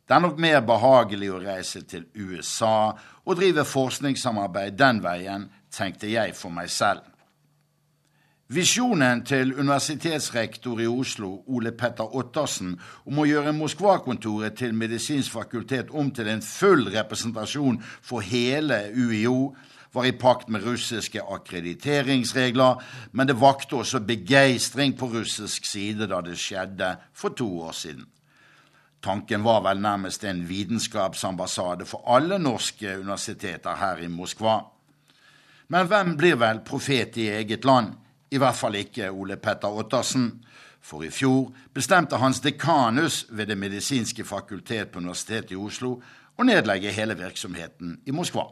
[0.07, 2.91] Det er nok mer behagelig å reise til USA
[3.24, 7.05] og drive forskningssamarbeid den veien, tenkte jeg for meg selv.
[8.51, 15.91] Visjonen til universitetsrektor i Oslo, Ole Petter Ottersen, om å gjøre Moskva-kontoret til medisinsk fakultet
[15.91, 19.51] om til en full representasjon for hele UiO,
[19.93, 26.21] var i pakt med russiske akkrediteringsregler, men det vakte også begeistring på russisk side da
[26.21, 28.05] det skjedde for to år siden.
[29.03, 34.59] Tanken var vel nærmest en vitenskapsambassade for alle norske universiteter her i Moskva.
[35.67, 37.93] Men hvem blir vel profet i eget land?
[38.31, 40.31] I hvert fall ikke Ole Petter Ottersen.
[40.81, 46.01] For i fjor bestemte hans dekanus ved Det medisinske fakultet på Universitetet i Oslo
[46.38, 48.47] å nedlegge hele virksomheten i Moskva.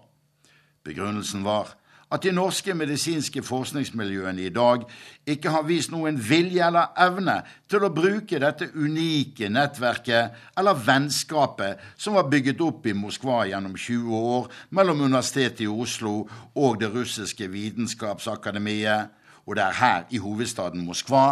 [0.85, 1.73] Begrunnelsen var
[2.13, 4.83] at de norske medisinske forskningsmiljøene i dag
[5.27, 7.39] ikke har vist noen vilje eller evne
[7.71, 13.73] til å bruke dette unike nettverket eller vennskapet som var bygget opp i Moskva gjennom
[13.73, 19.09] 20 år mellom Universitetet i Oslo og det russiske vitenskapsakademiet,
[19.45, 21.25] og det er her i hovedstaden Moskva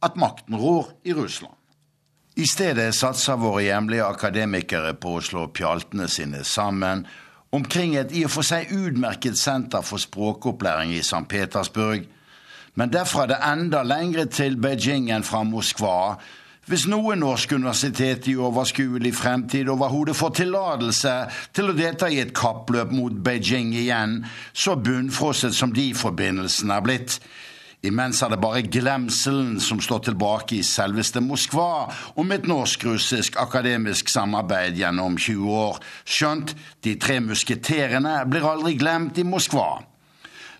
[0.00, 1.56] at makten rår i Russland.
[2.38, 7.02] I stedet satser våre hjemlige akademikere på å slå pjaltene sine sammen
[7.52, 11.26] omkring et i og for seg utmerket senter for språkopplæring i St.
[11.28, 12.06] Petersburg,
[12.74, 16.14] men derfra er det enda lengre til Beijing enn fra Moskva,
[16.70, 21.14] hvis noe norsk universitet i overskuelig fremtid overhodet får tillatelse
[21.56, 24.20] til å delta i et kappløp mot Beijing igjen,
[24.52, 27.16] så bunnfrosset som de forbindelsene er blitt.
[27.80, 31.86] Imens er det bare glemselen som står tilbake i selveste Moskva
[32.20, 35.78] om et norsk-russisk akademisk samarbeid gjennom 20 år.
[36.04, 36.52] Skjønt,
[36.84, 39.78] de tre musketerene blir aldri glemt i Moskva.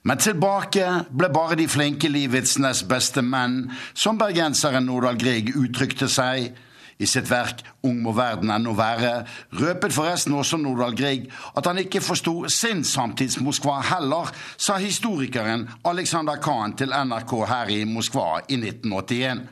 [0.09, 6.09] Men tilbake ble bare de flinke livets nest beste menn, som bergenseren Nordahl Grieg uttrykte
[6.09, 6.55] seg.
[7.01, 9.25] I sitt verk Ung må verden ennå være
[9.57, 14.31] røpet forresten også Nordahl Grieg at han ikke forsto sin samtids-Moskva heller,
[14.61, 19.47] sa historikeren Alexander Kahn til NRK her i Moskva i 1981.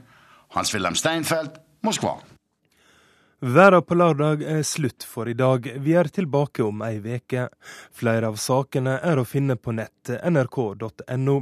[0.56, 2.18] Hans-Wilhelm Steinfeld, Moskva.
[3.38, 5.66] Verda på lørdag er slutt for i dag.
[5.78, 7.46] Vi er tilbake om ei veke.
[7.94, 11.36] Flere av sakene er å finne på nett nrk.no.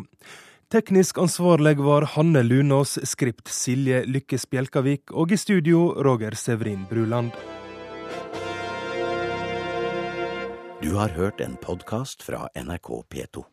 [0.67, 7.31] Teknisk ansvarlig var Hanne Lunås, skript Silje Lykke Spjelkavik og i studio Roger Severin Bruland.
[10.83, 13.47] Du har hørt en podkast fra NRK P2.